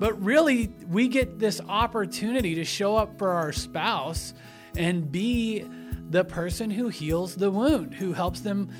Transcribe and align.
But 0.00 0.20
really, 0.24 0.72
we 0.88 1.08
get 1.08 1.38
this 1.38 1.60
opportunity 1.68 2.54
to 2.54 2.64
show 2.64 2.96
up 2.96 3.18
for 3.18 3.32
our 3.32 3.52
spouse 3.52 4.32
and 4.74 5.12
be 5.12 5.66
the 6.08 6.24
person 6.24 6.70
who 6.70 6.88
heals 6.88 7.36
the 7.36 7.50
wound, 7.50 7.94
who 7.94 8.14
helps 8.14 8.40
them. 8.40 8.70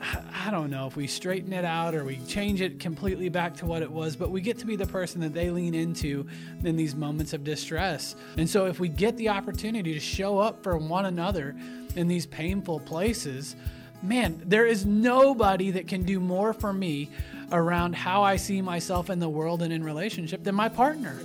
I 0.00 0.50
don't 0.50 0.70
know 0.70 0.86
if 0.86 0.94
we 0.94 1.06
straighten 1.06 1.54
it 1.54 1.64
out 1.64 1.94
or 1.94 2.04
we 2.04 2.18
change 2.28 2.60
it 2.60 2.78
completely 2.80 3.30
back 3.30 3.56
to 3.56 3.66
what 3.66 3.80
it 3.80 3.90
was, 3.90 4.14
but 4.14 4.30
we 4.30 4.42
get 4.42 4.58
to 4.58 4.66
be 4.66 4.76
the 4.76 4.86
person 4.86 5.22
that 5.22 5.32
they 5.32 5.50
lean 5.50 5.74
into 5.74 6.26
in 6.62 6.76
these 6.76 6.94
moments 6.94 7.32
of 7.32 7.44
distress. 7.44 8.14
And 8.36 8.48
so, 8.48 8.66
if 8.66 8.78
we 8.78 8.90
get 8.90 9.16
the 9.16 9.30
opportunity 9.30 9.94
to 9.94 10.00
show 10.00 10.38
up 10.38 10.62
for 10.62 10.76
one 10.76 11.06
another 11.06 11.56
in 11.96 12.08
these 12.08 12.26
painful 12.26 12.80
places, 12.80 13.56
man, 14.02 14.42
there 14.44 14.66
is 14.66 14.84
nobody 14.84 15.70
that 15.70 15.88
can 15.88 16.02
do 16.02 16.20
more 16.20 16.52
for 16.52 16.74
me 16.74 17.08
around 17.52 17.94
how 17.94 18.22
I 18.22 18.36
see 18.36 18.62
myself 18.62 19.10
in 19.10 19.18
the 19.18 19.28
world 19.28 19.62
and 19.62 19.72
in 19.72 19.82
relationship 19.82 20.44
than 20.44 20.54
my 20.54 20.68
partner. 20.68 21.18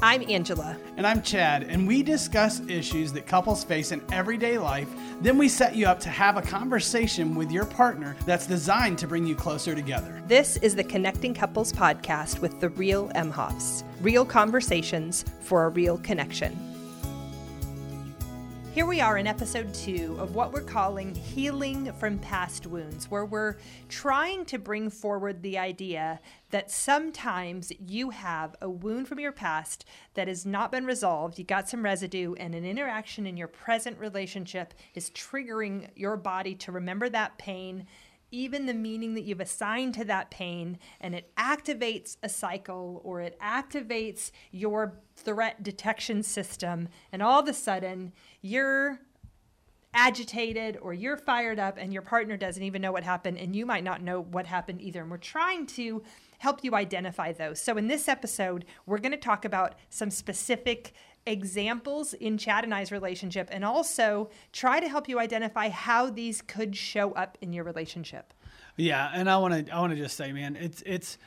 I'm 0.00 0.22
Angela. 0.30 0.76
And 0.96 1.04
I'm 1.04 1.22
Chad, 1.22 1.64
and 1.64 1.86
we 1.86 2.04
discuss 2.04 2.60
issues 2.68 3.12
that 3.14 3.26
couples 3.26 3.64
face 3.64 3.90
in 3.90 4.00
everyday 4.12 4.56
life. 4.56 4.88
Then 5.20 5.36
we 5.38 5.48
set 5.48 5.74
you 5.74 5.86
up 5.86 5.98
to 6.00 6.08
have 6.08 6.36
a 6.36 6.42
conversation 6.42 7.34
with 7.34 7.50
your 7.50 7.64
partner 7.64 8.14
that's 8.24 8.46
designed 8.46 8.98
to 8.98 9.08
bring 9.08 9.26
you 9.26 9.34
closer 9.34 9.74
together. 9.74 10.22
This 10.28 10.56
is 10.58 10.76
the 10.76 10.84
Connecting 10.84 11.34
Couples 11.34 11.72
podcast 11.72 12.38
with 12.38 12.60
the 12.60 12.68
real 12.68 13.08
Emhoffs. 13.10 13.82
Real 14.00 14.24
conversations 14.24 15.24
for 15.40 15.64
a 15.64 15.68
real 15.68 15.98
connection. 15.98 16.67
Here 18.78 18.86
we 18.86 19.00
are 19.00 19.18
in 19.18 19.26
episode 19.26 19.74
two 19.74 20.16
of 20.20 20.36
what 20.36 20.52
we're 20.52 20.60
calling 20.60 21.12
Healing 21.12 21.92
from 21.94 22.16
Past 22.20 22.64
Wounds, 22.64 23.10
where 23.10 23.24
we're 23.24 23.56
trying 23.88 24.44
to 24.44 24.56
bring 24.56 24.88
forward 24.88 25.42
the 25.42 25.58
idea 25.58 26.20
that 26.50 26.70
sometimes 26.70 27.72
you 27.84 28.10
have 28.10 28.54
a 28.60 28.70
wound 28.70 29.08
from 29.08 29.18
your 29.18 29.32
past 29.32 29.84
that 30.14 30.28
has 30.28 30.46
not 30.46 30.70
been 30.70 30.86
resolved. 30.86 31.40
You 31.40 31.44
got 31.44 31.68
some 31.68 31.82
residue, 31.82 32.34
and 32.34 32.54
an 32.54 32.64
interaction 32.64 33.26
in 33.26 33.36
your 33.36 33.48
present 33.48 33.98
relationship 33.98 34.72
is 34.94 35.10
triggering 35.10 35.88
your 35.96 36.16
body 36.16 36.54
to 36.54 36.70
remember 36.70 37.08
that 37.08 37.36
pain 37.36 37.84
even 38.30 38.66
the 38.66 38.74
meaning 38.74 39.14
that 39.14 39.22
you've 39.22 39.40
assigned 39.40 39.94
to 39.94 40.04
that 40.04 40.30
pain 40.30 40.78
and 41.00 41.14
it 41.14 41.34
activates 41.36 42.16
a 42.22 42.28
cycle 42.28 43.00
or 43.04 43.20
it 43.20 43.38
activates 43.40 44.30
your 44.50 45.00
threat 45.16 45.62
detection 45.62 46.22
system 46.22 46.88
and 47.12 47.22
all 47.22 47.40
of 47.40 47.48
a 47.48 47.54
sudden 47.54 48.12
you're 48.42 49.00
agitated 49.94 50.78
or 50.80 50.92
you're 50.92 51.16
fired 51.16 51.58
up 51.58 51.76
and 51.78 51.92
your 51.92 52.02
partner 52.02 52.36
doesn't 52.36 52.62
even 52.62 52.82
know 52.82 52.92
what 52.92 53.02
happened 53.02 53.38
and 53.38 53.56
you 53.56 53.64
might 53.64 53.84
not 53.84 54.02
know 54.02 54.20
what 54.20 54.46
happened 54.46 54.80
either. 54.82 55.00
And 55.00 55.10
we're 55.10 55.16
trying 55.16 55.66
to 55.66 56.02
help 56.38 56.62
you 56.62 56.74
identify 56.74 57.32
those. 57.32 57.60
So 57.60 57.76
in 57.76 57.88
this 57.88 58.08
episode 58.08 58.64
we're 58.86 58.98
going 58.98 59.12
to 59.12 59.18
talk 59.18 59.44
about 59.44 59.74
some 59.88 60.10
specific 60.10 60.92
examples 61.30 62.14
in 62.14 62.38
Chad 62.38 62.64
and 62.64 62.74
I's 62.74 62.90
relationship 62.90 63.48
and 63.50 63.64
also 63.64 64.30
try 64.52 64.80
to 64.80 64.88
help 64.88 65.08
you 65.08 65.18
identify 65.18 65.68
how 65.68 66.10
these 66.10 66.42
could 66.42 66.76
show 66.76 67.12
up 67.12 67.38
in 67.40 67.52
your 67.52 67.64
relationship. 67.64 68.32
Yeah, 68.76 69.10
and 69.12 69.28
I 69.28 69.36
want 69.38 69.66
to 69.66 69.74
I 69.74 69.80
want 69.80 69.92
to 69.92 69.98
just 69.98 70.16
say 70.16 70.32
man, 70.32 70.56
it's 70.56 70.82
it's 70.86 71.18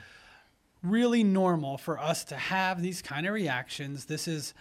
really 0.83 1.23
normal 1.23 1.77
for 1.77 1.99
us 1.99 2.23
to 2.25 2.35
have 2.35 2.81
these 2.81 3.02
kind 3.02 3.27
of 3.27 3.33
reactions. 3.33 4.05
This 4.05 4.27
is 4.27 4.53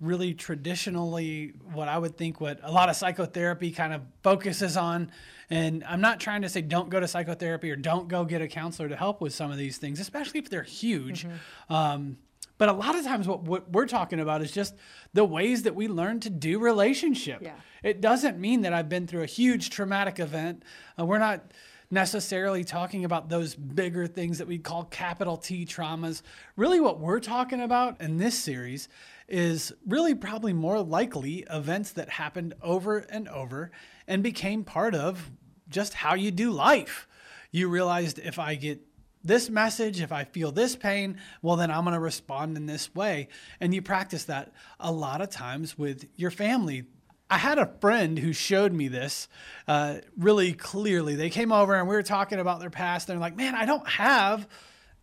really 0.00 0.34
traditionally 0.34 1.54
what 1.72 1.88
I 1.88 1.96
would 1.96 2.16
think 2.18 2.40
what 2.40 2.60
a 2.62 2.70
lot 2.70 2.90
of 2.90 2.96
psychotherapy 2.96 3.70
kind 3.70 3.94
of 3.94 4.02
focuses 4.22 4.76
on. 4.76 5.10
And 5.48 5.82
I'm 5.84 6.02
not 6.02 6.20
trying 6.20 6.42
to 6.42 6.48
say 6.48 6.60
don't 6.60 6.90
go 6.90 7.00
to 7.00 7.08
psychotherapy 7.08 7.70
or 7.70 7.76
don't 7.76 8.08
go 8.08 8.24
get 8.24 8.42
a 8.42 8.48
counselor 8.48 8.88
to 8.88 8.96
help 8.96 9.20
with 9.20 9.32
some 9.32 9.50
of 9.50 9.56
these 9.56 9.78
things, 9.78 9.98
especially 9.98 10.40
if 10.40 10.50
they're 10.50 10.62
huge. 10.62 11.24
Mm-hmm. 11.24 11.72
Um, 11.72 12.18
but 12.58 12.68
a 12.68 12.72
lot 12.72 12.96
of 12.96 13.04
times, 13.04 13.28
what, 13.28 13.42
what 13.42 13.70
we're 13.70 13.86
talking 13.86 14.20
about 14.20 14.42
is 14.42 14.50
just 14.50 14.74
the 15.12 15.24
ways 15.24 15.64
that 15.64 15.74
we 15.74 15.88
learn 15.88 16.20
to 16.20 16.30
do 16.30 16.58
relationship. 16.58 17.40
Yeah. 17.42 17.54
It 17.82 18.00
doesn't 18.00 18.38
mean 18.38 18.62
that 18.62 18.72
I've 18.72 18.88
been 18.88 19.06
through 19.06 19.22
a 19.22 19.26
huge 19.26 19.70
traumatic 19.70 20.18
event. 20.18 20.64
Uh, 20.98 21.04
we're 21.04 21.18
not 21.18 21.52
necessarily 21.90 22.64
talking 22.64 23.04
about 23.04 23.28
those 23.28 23.54
bigger 23.54 24.06
things 24.06 24.38
that 24.38 24.48
we 24.48 24.58
call 24.58 24.84
capital 24.84 25.36
T 25.36 25.64
traumas. 25.64 26.22
Really, 26.56 26.80
what 26.80 26.98
we're 26.98 27.20
talking 27.20 27.60
about 27.60 28.00
in 28.00 28.16
this 28.16 28.36
series 28.36 28.88
is 29.28 29.72
really 29.86 30.14
probably 30.14 30.52
more 30.52 30.80
likely 30.80 31.44
events 31.50 31.92
that 31.92 32.08
happened 32.08 32.54
over 32.62 32.98
and 32.98 33.28
over 33.28 33.70
and 34.06 34.22
became 34.22 34.64
part 34.64 34.94
of 34.94 35.30
just 35.68 35.94
how 35.94 36.14
you 36.14 36.30
do 36.30 36.50
life. 36.50 37.06
You 37.50 37.68
realized 37.68 38.18
if 38.18 38.38
I 38.38 38.54
get 38.54 38.80
this 39.26 39.50
message, 39.50 40.00
if 40.00 40.12
I 40.12 40.24
feel 40.24 40.52
this 40.52 40.76
pain, 40.76 41.18
well, 41.42 41.56
then 41.56 41.70
I'm 41.70 41.84
going 41.84 41.94
to 41.94 42.00
respond 42.00 42.56
in 42.56 42.66
this 42.66 42.94
way. 42.94 43.28
And 43.60 43.74
you 43.74 43.82
practice 43.82 44.24
that 44.24 44.52
a 44.78 44.92
lot 44.92 45.20
of 45.20 45.30
times 45.30 45.76
with 45.76 46.08
your 46.16 46.30
family. 46.30 46.84
I 47.28 47.38
had 47.38 47.58
a 47.58 47.66
friend 47.80 48.18
who 48.18 48.32
showed 48.32 48.72
me 48.72 48.88
this 48.88 49.28
uh, 49.66 49.96
really 50.16 50.52
clearly. 50.52 51.16
They 51.16 51.30
came 51.30 51.50
over 51.50 51.74
and 51.74 51.88
we 51.88 51.96
were 51.96 52.04
talking 52.04 52.38
about 52.38 52.60
their 52.60 52.70
past. 52.70 53.08
And 53.08 53.16
they're 53.16 53.20
like, 53.20 53.36
man, 53.36 53.54
I 53.54 53.66
don't 53.66 53.88
have 53.88 54.46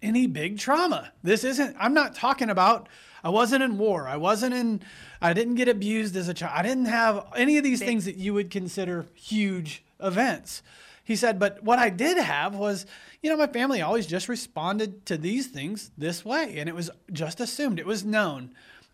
any 0.02 0.28
big 0.28 0.58
trauma. 0.58 1.12
This 1.22 1.44
isn't, 1.44 1.76
I'm 1.80 1.94
not 1.94 2.16
talking 2.16 2.50
about, 2.50 2.88
I 3.24 3.30
wasn't 3.30 3.64
in 3.64 3.78
war. 3.78 4.08
I 4.08 4.18
wasn't 4.18 4.54
in, 4.54 4.82
I 5.22 5.34
didn't 5.34 5.56
get 5.56 5.70
abused 5.70 6.16
as 6.16 6.28
a 6.28 6.34
child. 6.34 6.54
I 6.56 6.62
didn't 6.62 6.86
have 6.86 7.26
any 7.36 7.58
of 7.58 7.64
these 7.64 7.80
things 7.80 8.06
that 8.06 8.18
you 8.18 8.34
would 8.34 8.50
consider 8.50 9.06
huge 9.16 9.84
events. 10.02 10.62
He 11.04 11.16
said, 11.16 11.38
but 11.38 11.62
what 11.64 11.80
I 11.80 11.90
did 11.90 12.18
have 12.18 12.56
was, 12.56 12.86
you 13.22 13.30
know, 13.30 13.38
my 13.38 13.48
family 13.48 13.82
always 13.82 14.08
just 14.08 14.30
responded 14.30 15.06
to 15.08 15.18
these 15.18 15.48
things 15.48 15.92
this 15.98 16.24
way. 16.24 16.56
And 16.58 16.70
it 16.70 16.76
was 16.76 16.90
just 17.12 17.42
assumed, 17.42 17.80
it 17.80 17.86
was 17.86 18.06
known 18.06 18.54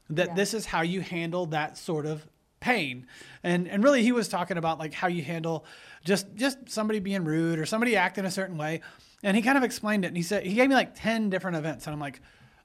that 0.09 0.29
yeah. 0.29 0.33
this 0.33 0.53
is 0.53 0.65
how 0.65 0.81
you 0.81 1.01
handle 1.01 1.45
that 1.47 1.77
sort 1.77 2.05
of 2.05 2.25
pain. 2.59 3.05
And 3.43 3.67
and 3.67 3.83
really 3.83 4.03
he 4.03 4.11
was 4.11 4.27
talking 4.27 4.57
about 4.57 4.79
like 4.79 4.93
how 4.93 5.07
you 5.07 5.23
handle 5.23 5.65
just 6.03 6.33
just 6.35 6.57
somebody 6.69 6.99
being 6.99 7.23
rude 7.23 7.59
or 7.59 7.65
somebody 7.65 7.95
acting 7.95 8.25
a 8.25 8.31
certain 8.31 8.57
way. 8.57 8.81
And 9.23 9.35
he 9.35 9.43
kind 9.43 9.57
of 9.57 9.63
explained 9.63 10.05
it 10.05 10.09
and 10.09 10.17
he 10.17 10.23
said 10.23 10.45
he 10.45 10.55
gave 10.55 10.69
me 10.69 10.75
like 10.75 10.95
10 10.95 11.29
different 11.29 11.57
events 11.57 11.85
and 11.85 11.93
I'm 11.93 11.99
like, 11.99 12.21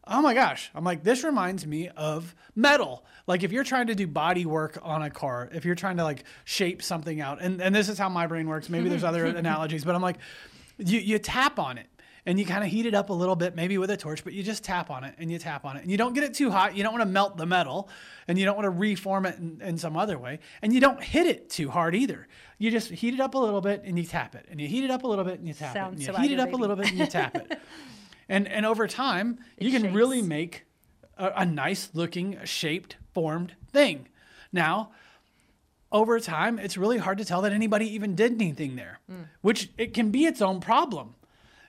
oh 0.06 0.22
my 0.22 0.34
gosh, 0.34 0.70
I'm 0.74 0.84
like, 0.84 1.02
this 1.02 1.24
reminds 1.24 1.66
me 1.66 1.88
of 1.88 2.34
metal. 2.54 3.04
Like 3.26 3.42
if 3.42 3.52
you're 3.52 3.64
trying 3.64 3.86
to 3.88 3.94
do 3.94 4.06
body 4.06 4.46
work 4.46 4.78
on 4.82 5.02
a 5.02 5.10
car, 5.10 5.48
if 5.52 5.64
you're 5.64 5.74
trying 5.74 5.96
to 5.96 6.04
like 6.04 6.24
shape 6.44 6.82
something 6.82 7.20
out, 7.20 7.40
and, 7.40 7.60
and 7.60 7.74
this 7.74 7.88
is 7.88 7.98
how 7.98 8.08
my 8.08 8.26
brain 8.26 8.48
works. 8.48 8.68
Maybe 8.68 8.88
there's 8.88 9.04
other 9.04 9.24
analogies, 9.24 9.84
but 9.84 9.94
I'm 9.94 10.02
like, 10.02 10.18
you, 10.78 10.98
you 10.98 11.18
tap 11.18 11.58
on 11.58 11.78
it 11.78 11.86
and 12.26 12.38
you 12.38 12.46
kind 12.46 12.64
of 12.64 12.70
heat 12.70 12.86
it 12.86 12.94
up 12.94 13.10
a 13.10 13.12
little 13.12 13.36
bit, 13.36 13.54
maybe 13.54 13.76
with 13.78 13.90
a 13.90 13.96
torch, 13.96 14.24
but 14.24 14.32
you 14.32 14.42
just 14.42 14.64
tap 14.64 14.90
on 14.90 15.04
it 15.04 15.14
and 15.18 15.30
you 15.30 15.38
tap 15.38 15.64
on 15.64 15.76
it. 15.76 15.82
And 15.82 15.90
you 15.90 15.98
don't 15.98 16.14
get 16.14 16.24
it 16.24 16.34
too 16.34 16.50
hot. 16.50 16.76
You 16.76 16.82
don't 16.82 16.92
want 16.92 17.02
to 17.02 17.10
melt 17.10 17.36
the 17.36 17.46
metal 17.46 17.88
and 18.28 18.38
you 18.38 18.44
don't 18.44 18.56
want 18.56 18.64
to 18.64 18.70
reform 18.70 19.26
it 19.26 19.38
in, 19.38 19.60
in, 19.62 19.78
some 19.78 19.96
other 19.96 20.18
way. 20.18 20.38
And 20.62 20.72
you 20.72 20.80
don't 20.80 21.02
hit 21.02 21.26
it 21.26 21.50
too 21.50 21.68
hard 21.70 21.94
either. 21.94 22.26
You 22.58 22.70
just 22.70 22.90
heat 22.90 23.14
it 23.14 23.20
up 23.20 23.34
a 23.34 23.38
little 23.38 23.60
bit 23.60 23.82
and 23.84 23.98
you 23.98 24.04
tap 24.04 24.34
it. 24.34 24.46
And 24.50 24.60
you 24.60 24.68
heat 24.68 24.84
it 24.84 24.90
up 24.90 25.04
a 25.04 25.06
little 25.06 25.24
bit 25.24 25.38
and 25.38 25.46
you 25.46 25.54
tap 25.54 25.74
Sounds 25.74 25.92
it. 25.92 25.94
And 25.94 26.00
you 26.00 26.14
so 26.14 26.20
heat 26.20 26.32
it 26.32 26.40
up 26.40 26.52
a 26.52 26.56
little 26.56 26.76
bit 26.76 26.90
and 26.90 26.98
you 26.98 27.06
tap 27.06 27.36
it. 27.36 27.58
And 28.28 28.48
and 28.48 28.64
over 28.64 28.86
time, 28.86 29.38
it 29.56 29.64
you 29.64 29.70
can 29.70 29.82
shapes. 29.82 29.94
really 29.94 30.22
make 30.22 30.64
a, 31.16 31.32
a 31.36 31.46
nice 31.46 31.90
looking, 31.92 32.38
shaped, 32.44 32.96
formed 33.12 33.54
thing. 33.72 34.08
Now, 34.52 34.92
over 35.92 36.18
time, 36.20 36.58
it's 36.58 36.76
really 36.76 36.98
hard 36.98 37.18
to 37.18 37.24
tell 37.24 37.42
that 37.42 37.52
anybody 37.52 37.86
even 37.94 38.14
did 38.14 38.32
anything 38.32 38.76
there, 38.76 39.00
mm. 39.10 39.26
which 39.42 39.70
it 39.78 39.94
can 39.94 40.10
be 40.10 40.26
its 40.26 40.42
own 40.42 40.60
problem. 40.60 41.14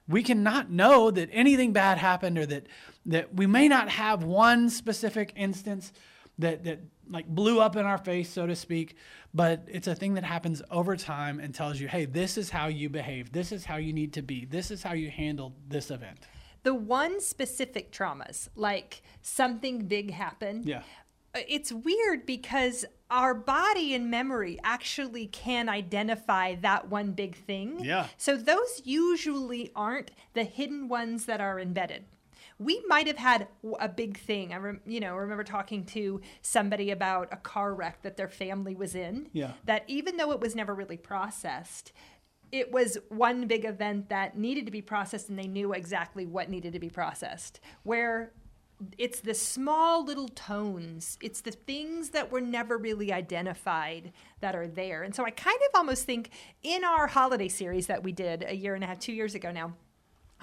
We 0.08 0.24
cannot 0.24 0.70
know 0.70 1.12
that 1.12 1.30
anything 1.32 1.74
bad 1.74 1.98
happened 1.98 2.38
or 2.38 2.46
that 2.46 2.68
that 3.08 3.36
we 3.36 3.46
may 3.46 3.68
not 3.68 3.90
have 3.90 4.24
one 4.24 4.70
specific 4.70 5.34
instance 5.36 5.92
that 6.40 6.64
that 6.64 6.80
like 7.10 7.28
blew 7.28 7.60
up 7.60 7.76
in 7.76 7.86
our 7.86 8.00
face, 8.00 8.30
so 8.30 8.48
to 8.48 8.56
speak, 8.56 8.96
but 9.32 9.64
it's 9.68 9.88
a 9.88 9.94
thing 9.94 10.16
that 10.16 10.24
happens 10.24 10.62
over 10.72 10.96
time 10.96 11.40
and 11.40 11.54
tells 11.54 11.80
you, 11.80 11.88
hey, 11.88 12.06
this 12.06 12.36
is 12.36 12.50
how 12.50 12.66
you 12.66 12.90
behave, 12.90 13.32
this 13.32 13.52
is 13.52 13.66
how 13.66 13.76
you 13.76 13.94
need 13.94 14.14
to 14.14 14.24
be, 14.24 14.46
this 14.46 14.72
is 14.72 14.82
how 14.82 14.94
you 14.94 15.12
handle 15.12 15.54
this 15.68 15.92
event 15.92 16.18
the 16.66 16.74
one 16.74 17.22
specific 17.22 17.92
traumas, 17.92 18.50
like 18.56 19.04
something 19.22 19.86
big 19.86 20.12
happened. 20.12 20.66
Yeah. 20.66 20.82
Uh, 21.34 21.40
it's 21.48 21.72
weird 21.72 22.26
because 22.26 22.86
our 23.12 23.36
body 23.36 23.94
and 23.94 24.10
memory 24.10 24.60
actually 24.64 25.28
can 25.28 25.70
identify 25.70 26.56
that 26.56 26.90
one 26.90 27.12
big 27.12 27.36
thing. 27.36 27.86
Yeah. 27.86 28.08
So 28.18 28.36
those 28.36 28.82
usually 28.84 29.72
aren't 29.76 30.10
the 30.34 30.44
hidden 30.44 30.88
ones 30.90 31.26
that 31.28 31.40
are 31.40 31.60
embedded 31.60 32.06
we 32.58 32.82
might 32.88 33.08
have 33.08 33.18
had 33.18 33.48
a 33.80 33.90
big 33.90 34.18
thing. 34.18 34.54
I 34.54 34.58
rem, 34.58 34.82
you 34.86 35.00
know 35.00 35.16
remember 35.16 35.44
talking 35.44 35.84
to 35.88 36.22
somebody 36.42 36.92
about 36.92 37.28
a 37.32 37.38
car 37.38 37.74
wreck 37.74 38.02
that 38.04 38.18
their 38.18 38.30
family 38.30 38.76
was 38.76 38.96
in. 38.96 39.28
Yeah. 39.34 39.52
That 39.66 39.84
even 39.88 40.18
though 40.18 40.32
it 40.32 40.40
was 40.40 40.56
never 40.56 40.74
really 40.74 40.98
processed, 40.98 41.92
it 42.52 42.72
was 42.72 42.98
one 43.10 43.48
big 43.48 43.66
event 43.66 44.10
that 44.10 44.38
needed 44.38 44.66
to 44.66 44.72
be 44.72 44.82
processed 44.82 45.30
and 45.30 45.38
they 45.38 45.48
knew 45.48 45.74
exactly 45.74 46.26
what 46.26 46.50
needed 46.50 46.74
to 46.74 46.80
be 46.80 46.90
processed. 46.90 47.60
Where 47.84 48.32
it's 48.98 49.22
the 49.22 49.34
small 49.34 50.04
little 50.04 50.28
tones, 50.28 51.18
it's 51.22 51.42
the 51.42 51.52
things 51.52 52.10
that 52.10 52.32
were 52.32 52.42
never 52.42 52.78
really 52.78 53.12
identified 53.12 54.12
that 54.42 54.56
are 54.56 54.68
there. 54.68 55.04
And 55.04 55.16
so 55.16 55.26
I 55.26 55.30
kind 55.30 55.60
of 55.70 55.80
almost 55.80 56.04
think 56.06 56.32
in 56.62 56.84
our 56.84 57.08
holiday 57.08 57.48
series 57.48 57.88
that 57.88 58.04
we 58.04 58.12
did 58.12 58.44
a 58.48 58.56
year 58.56 58.76
and 58.76 58.84
a 58.84 58.88
half, 58.88 59.00
two 59.00 59.14
years 59.14 59.36
ago 59.36 59.52
now, 59.52 59.74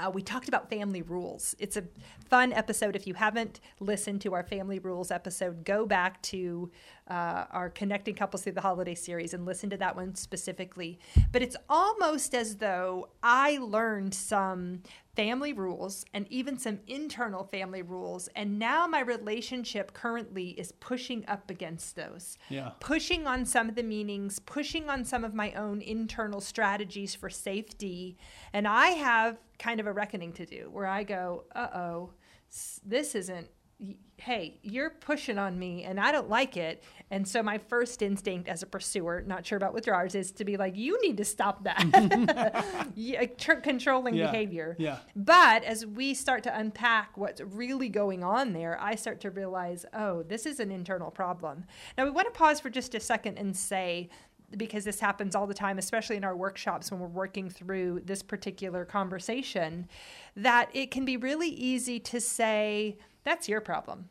uh, 0.03 0.11
we 0.11 0.23
talked 0.23 0.49
about 0.49 0.69
family 0.69 1.03
rules. 1.03 1.55
It's 1.59 1.77
a 1.77 1.85
fun 2.29 2.53
episode. 2.53 2.97
If 2.97 3.07
you 3.07 3.15
haven't 3.15 3.61
listened 3.79 4.21
to 4.23 4.35
our 4.35 4.43
family 4.43 4.79
rules 4.79 5.11
episode, 5.11 5.65
go 5.65 5.87
back 5.87 6.21
to 6.23 6.71
uh, 7.09 7.45
our 7.51 7.71
Connecting 7.71 8.15
Couples 8.15 8.43
Through 8.43 8.55
the 8.55 8.61
Holiday 8.61 8.95
series 8.95 9.33
and 9.35 9.47
listen 9.47 9.71
to 9.71 9.77
that 9.77 9.95
one 9.95 10.15
specifically. 10.15 10.99
But 11.31 11.43
it's 11.43 11.57
almost 11.69 12.35
as 12.35 12.57
though 12.57 13.11
I 13.23 13.59
learned 13.59 14.15
some 14.15 14.83
family 15.15 15.53
rules 15.53 16.05
and 16.15 16.27
even 16.31 16.59
some 16.59 16.81
internal 16.87 17.45
family 17.45 17.83
rules. 17.83 18.29
And 18.35 18.59
now 18.59 18.87
my 18.87 19.01
relationship 19.01 19.93
currently 19.93 20.51
is 20.51 20.73
pushing 20.73 21.25
up 21.29 21.51
against 21.51 21.97
those. 21.97 22.39
Yeah. 22.49 22.71
Pushing 22.81 23.27
on 23.27 23.45
some 23.45 23.69
of 23.69 23.75
the 23.75 23.83
meanings, 23.83 24.39
pushing 24.39 24.89
on 24.89 25.05
some 25.05 25.25
of 25.25 25.35
my 25.35 25.53
own 25.53 25.83
internal 25.83 26.41
strategies 26.41 27.15
for 27.15 27.29
safety. 27.29 28.17
And 28.53 28.67
I 28.67 28.89
have 28.89 29.39
kind 29.59 29.81
of 29.81 29.87
a 29.87 29.93
reckoning 29.93 30.33
to 30.35 30.47
do 30.47 30.71
where 30.73 30.87
I 30.87 31.05
go, 31.05 31.45
uh 31.55 31.69
oh, 31.75 32.11
this 32.85 33.15
isn't 33.15 33.49
hey, 34.17 34.61
you're 34.63 34.91
pushing 34.91 35.39
on 35.39 35.59
me 35.59 35.83
and 35.83 35.99
I 35.99 36.13
don't 36.13 36.29
like 36.29 36.57
it. 36.57 36.85
And 37.13 37.29
so 37.29 37.43
my 37.43 37.59
first 37.59 38.01
instinct 38.01 38.49
as 38.49 38.63
a 38.63 38.67
pursuer, 38.67 39.23
not 39.27 39.45
sure 39.45 39.59
about 39.59 39.75
withdrawers, 39.75 40.15
is 40.15 40.33
to 40.33 40.47
be 40.47 40.57
like, 40.57 40.79
you 40.79 40.99
need 41.03 41.19
to 41.19 41.27
stop 41.27 41.63
that 41.65 42.57
yeah, 42.95 43.27
controlling 43.63 44.15
yeah. 44.15 44.31
behavior. 44.31 44.77
Yeah. 44.79 44.97
But 45.15 45.63
as 45.63 45.85
we 45.85 46.15
start 46.15 46.43
to 46.45 46.59
unpack 46.59 47.19
what's 47.19 47.43
really 47.43 47.91
going 47.91 48.25
on 48.25 48.55
there, 48.55 48.81
I 48.81 48.95
start 48.95 49.21
to 49.21 49.31
realize, 49.31 49.85
oh, 49.93 50.23
this 50.23 50.47
is 50.47 50.59
an 50.59 50.71
internal 50.71 51.11
problem. 51.11 51.67
Now 51.99 52.05
we 52.05 52.11
want 52.11 52.33
to 52.33 52.39
pause 52.39 52.61
for 52.61 52.71
just 52.71 52.95
a 52.95 53.01
second 53.01 53.37
and 53.37 53.55
say 53.55 54.09
because 54.57 54.85
this 54.85 55.01
happens 55.01 55.35
all 55.35 55.47
the 55.47 55.53
time, 55.53 55.77
especially 55.77 56.17
in 56.17 56.25
our 56.25 56.37
workshops 56.37 56.91
when 56.91 56.99
we're 56.99 57.09
working 57.09 57.51
through 57.51 58.01
this 58.07 58.23
particular 58.23 58.87
conversation, 58.87 59.87
that 60.35 60.71
it 60.73 60.91
can 60.91 61.05
be 61.05 61.19
really 61.19 61.49
easy 61.49 62.01
to 62.01 62.21
say, 62.21 62.97
that's 63.25 63.51
your 63.51 63.61
problem. 63.61 64.09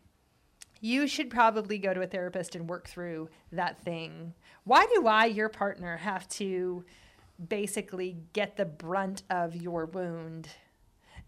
You 0.81 1.07
should 1.07 1.29
probably 1.29 1.77
go 1.77 1.93
to 1.93 2.01
a 2.01 2.07
therapist 2.07 2.55
and 2.55 2.67
work 2.67 2.89
through 2.89 3.29
that 3.51 3.79
thing. 3.83 4.33
Why 4.63 4.87
do 4.93 5.07
I, 5.07 5.25
your 5.25 5.47
partner, 5.47 5.97
have 5.97 6.27
to 6.29 6.83
basically 7.47 8.17
get 8.33 8.57
the 8.57 8.65
brunt 8.65 9.23
of 9.29 9.55
your 9.55 9.85
wound? 9.85 10.49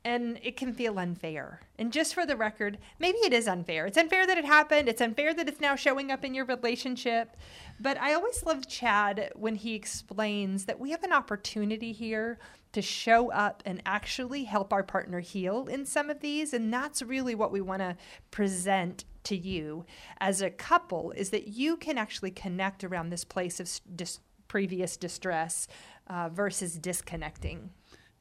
and 0.06 0.40
it 0.44 0.58
can 0.58 0.74
feel 0.74 1.00
unfair. 1.00 1.62
And 1.80 1.94
just 1.94 2.14
for 2.14 2.26
the 2.26 2.36
record, 2.36 2.78
maybe 3.00 3.20
it 3.20 3.34
is 3.34 3.48
unfair. 3.48 3.86
It's 3.86 3.98
unfair 3.98 4.28
that 4.28 4.38
it 4.38 4.46
happened. 4.46 4.90
It's 4.90 5.02
unfair 5.02 5.34
that 5.34 5.48
it's 5.48 5.62
now 5.62 5.76
showing 5.76 6.12
up 6.12 6.26
in 6.26 6.34
your 6.34 6.46
relationship. 6.46 7.38
But 7.80 7.98
I 8.00 8.14
always 8.14 8.44
love 8.44 8.68
Chad 8.68 9.32
when 9.36 9.56
he 9.56 9.76
explains 9.76 10.66
that 10.66 10.80
we 10.80 10.92
have 10.92 11.04
an 11.04 11.14
opportunity 11.14 11.94
here 11.94 12.38
to 12.74 12.82
show 12.82 13.32
up 13.32 13.64
and 13.66 13.82
actually 13.86 14.44
help 14.44 14.74
our 14.74 14.84
partner 14.84 15.20
heal 15.20 15.68
in 15.68 15.86
some 15.86 16.10
of 16.10 16.20
these. 16.20 16.54
And 16.54 16.74
that's 16.74 17.02
really 17.02 17.36
what 17.36 17.52
we 17.52 17.62
want 17.62 17.82
to 17.82 17.96
present 18.30 19.06
to 19.24 19.36
you 19.36 19.86
as 20.20 20.42
a 20.42 20.50
couple 20.50 21.12
is 21.12 21.30
that 21.30 21.48
you 21.48 21.78
can 21.78 21.98
actually 21.98 22.32
connect 22.32 22.84
around 22.84 23.10
this 23.10 23.24
place 23.24 23.60
of 23.60 23.70
dis- 23.96 24.20
previous 24.48 24.98
distress 24.98 25.68
uh, 26.08 26.30
versus 26.30 26.78
disconnecting. 26.78 27.72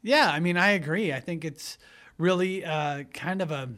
Yeah, 0.02 0.30
I 0.30 0.40
mean, 0.40 0.56
I 0.56 0.70
agree. 0.70 1.12
I 1.12 1.20
think 1.20 1.44
it's 1.44 1.78
really 2.18 2.64
uh, 2.64 3.04
kind 3.12 3.42
of 3.42 3.50
a, 3.50 3.68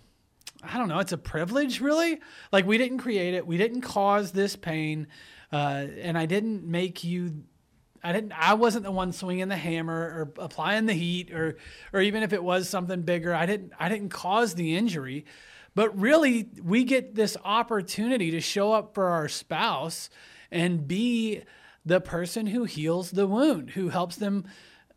I 0.62 0.78
don't 0.78 0.88
know, 0.88 0.98
it's 0.98 1.12
a 1.12 1.18
privilege, 1.18 1.80
really. 1.80 2.20
Like, 2.52 2.66
we 2.66 2.78
didn't 2.78 2.98
create 2.98 3.34
it, 3.34 3.46
we 3.46 3.56
didn't 3.58 3.82
cause 3.82 4.32
this 4.32 4.56
pain, 4.56 5.06
uh, 5.52 5.86
and 6.00 6.16
I 6.16 6.26
didn't 6.26 6.64
make 6.64 7.04
you. 7.04 7.44
I 8.02 8.12
didn't. 8.12 8.32
I 8.32 8.54
wasn't 8.54 8.84
the 8.84 8.90
one 8.90 9.12
swinging 9.12 9.48
the 9.48 9.56
hammer 9.56 9.94
or 9.94 10.32
applying 10.42 10.84
the 10.84 10.92
heat, 10.92 11.32
or, 11.32 11.56
or 11.92 12.02
even 12.02 12.22
if 12.22 12.34
it 12.34 12.42
was 12.42 12.68
something 12.68 13.00
bigger, 13.02 13.34
I 13.34 13.46
didn't. 13.46 13.72
I 13.78 13.88
didn't 13.88 14.10
cause 14.10 14.54
the 14.54 14.76
injury, 14.76 15.24
but 15.74 15.98
really, 15.98 16.48
we 16.62 16.84
get 16.84 17.14
this 17.14 17.36
opportunity 17.44 18.30
to 18.30 18.40
show 18.40 18.72
up 18.72 18.94
for 18.94 19.06
our 19.06 19.28
spouse 19.28 20.08
and 20.50 20.86
be 20.86 21.42
the 21.84 22.00
person 22.00 22.46
who 22.46 22.64
heals 22.64 23.10
the 23.10 23.26
wound, 23.26 23.70
who 23.70 23.88
helps 23.88 24.16
them 24.16 24.44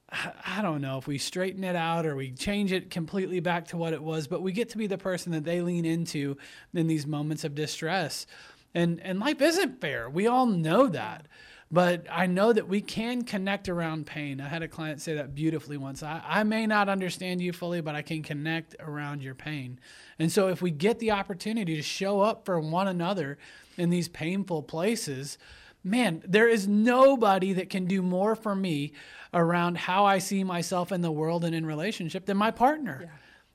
I 0.09 0.61
don't 0.61 0.79
know 0.79 0.97
if 0.97 1.05
we 1.05 1.17
straighten 1.17 1.65
it 1.65 1.75
out 1.75 2.05
or 2.05 2.15
we 2.15 2.31
change 2.31 2.71
it 2.71 2.89
completely 2.89 3.41
back 3.41 3.67
to 3.67 3.77
what 3.77 3.91
it 3.91 4.01
was, 4.01 4.27
but 4.27 4.41
we 4.41 4.53
get 4.53 4.69
to 4.69 4.77
be 4.77 4.87
the 4.87 4.97
person 4.97 5.33
that 5.33 5.43
they 5.43 5.61
lean 5.61 5.83
into 5.83 6.37
in 6.73 6.87
these 6.87 7.05
moments 7.05 7.43
of 7.43 7.55
distress. 7.55 8.25
And 8.73 9.01
and 9.01 9.19
life 9.19 9.41
isn't 9.41 9.81
fair. 9.81 10.09
We 10.09 10.27
all 10.27 10.45
know 10.45 10.87
that. 10.87 11.27
But 11.69 12.05
I 12.09 12.27
know 12.27 12.53
that 12.53 12.69
we 12.69 12.79
can 12.79 13.23
connect 13.23 13.67
around 13.67 14.05
pain. 14.05 14.39
I 14.39 14.47
had 14.47 14.63
a 14.63 14.69
client 14.69 15.01
say 15.01 15.15
that 15.15 15.35
beautifully 15.35 15.75
once. 15.75 16.01
I, 16.01 16.23
I 16.25 16.43
may 16.43 16.65
not 16.65 16.87
understand 16.87 17.41
you 17.41 17.51
fully, 17.51 17.81
but 17.81 17.93
I 17.93 18.01
can 18.01 18.23
connect 18.23 18.75
around 18.79 19.21
your 19.21 19.35
pain. 19.35 19.79
And 20.17 20.31
so 20.31 20.47
if 20.47 20.61
we 20.61 20.71
get 20.71 20.99
the 20.99 21.11
opportunity 21.11 21.75
to 21.75 21.81
show 21.81 22.21
up 22.21 22.45
for 22.45 22.59
one 22.59 22.87
another 22.87 23.37
in 23.77 23.89
these 23.89 24.07
painful 24.07 24.63
places, 24.63 25.37
man, 25.83 26.23
there 26.25 26.47
is 26.47 26.69
nobody 26.69 27.51
that 27.53 27.69
can 27.69 27.85
do 27.85 28.01
more 28.01 28.35
for 28.35 28.55
me 28.55 28.93
around 29.33 29.77
how 29.77 30.05
I 30.05 30.19
see 30.19 30.45
myself 30.45 30.93
in 30.93 31.01
the 31.01 31.11
world 31.11 31.43
and 31.43 31.53
in 31.53 31.65
relationship 31.65 32.25
than 32.25 32.37
my 32.37 32.51
partner. 32.51 32.99
Yeah. 33.03 33.09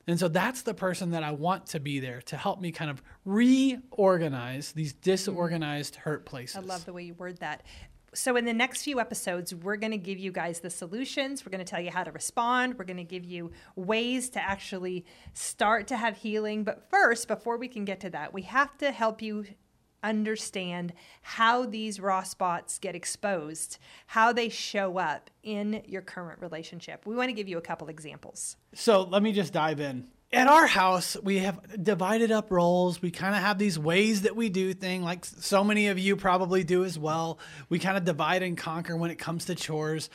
And 0.05 0.19
so 0.19 0.27
that's 0.27 0.63
the 0.63 0.73
person 0.73 1.11
that 1.11 1.23
I 1.23 1.31
want 1.31 1.67
to 1.67 1.79
be 1.79 1.99
there 1.99 2.21
to 2.23 2.35
help 2.35 2.59
me 2.59 2.71
kind 2.71 2.91
of 2.91 3.01
reorganize 3.25 4.73
these 4.73 4.93
disorganized 4.93 5.95
hurt 5.95 6.25
places. 6.25 6.57
I 6.57 6.59
love 6.59 6.85
the 6.85 6.91
way 6.93 7.03
you 7.03 7.13
word 7.13 7.37
that. 7.37 7.63
So, 8.15 8.35
in 8.35 8.45
the 8.45 8.53
next 8.53 8.83
few 8.83 8.99
episodes, 8.99 9.55
we're 9.55 9.75
going 9.75 9.91
to 9.91 9.97
give 9.97 10.19
you 10.19 10.31
guys 10.31 10.59
the 10.59 10.69
solutions. 10.69 11.45
We're 11.45 11.51
going 11.51 11.65
to 11.65 11.69
tell 11.69 11.81
you 11.81 11.91
how 11.91 12.03
to 12.03 12.11
respond. 12.11 12.77
We're 12.77 12.85
going 12.85 12.97
to 12.97 13.03
give 13.03 13.25
you 13.25 13.51
ways 13.75 14.29
to 14.31 14.41
actually 14.41 15.05
start 15.33 15.87
to 15.87 15.97
have 15.97 16.17
healing. 16.17 16.63
But 16.63 16.89
first, 16.89 17.27
before 17.27 17.57
we 17.57 17.67
can 17.67 17.85
get 17.85 17.99
to 18.01 18.09
that, 18.11 18.33
we 18.33 18.43
have 18.43 18.77
to 18.77 18.91
help 18.91 19.21
you 19.21 19.45
understand 20.03 20.93
how 21.21 21.65
these 21.65 21.99
raw 21.99 22.21
spots 22.23 22.77
get 22.77 22.93
exposed, 22.93 23.77
how 24.07 24.33
they 24.33 24.49
show 24.49 24.97
up 24.97 25.29
in 25.41 25.81
your 25.87 26.01
current 26.01 26.39
relationship. 26.41 27.05
We 27.05 27.15
want 27.15 27.29
to 27.29 27.33
give 27.33 27.47
you 27.47 27.57
a 27.57 27.61
couple 27.61 27.87
examples. 27.87 28.57
So 28.75 29.03
let 29.03 29.23
me 29.23 29.31
just 29.31 29.53
dive 29.53 29.79
in. 29.79 30.07
At 30.33 30.47
our 30.47 30.65
house, 30.65 31.15
we 31.21 31.37
have 31.39 31.83
divided 31.83 32.31
up 32.31 32.49
roles. 32.49 32.99
We 32.99 33.11
kind 33.11 33.35
of 33.35 33.41
have 33.43 33.59
these 33.59 33.77
ways 33.77 34.23
that 34.23 34.35
we 34.35 34.49
do 34.49 34.73
things, 34.73 35.03
like 35.03 35.25
so 35.25 35.63
many 35.63 35.89
of 35.89 35.99
you 35.99 36.15
probably 36.15 36.63
do 36.63 36.83
as 36.83 36.97
well. 36.97 37.37
We 37.69 37.77
kind 37.77 37.97
of 37.97 38.03
divide 38.03 38.41
and 38.41 38.57
conquer 38.57 38.97
when 38.97 39.11
it 39.11 39.19
comes 39.19 39.45
to 39.45 39.53
chores. 39.53 40.09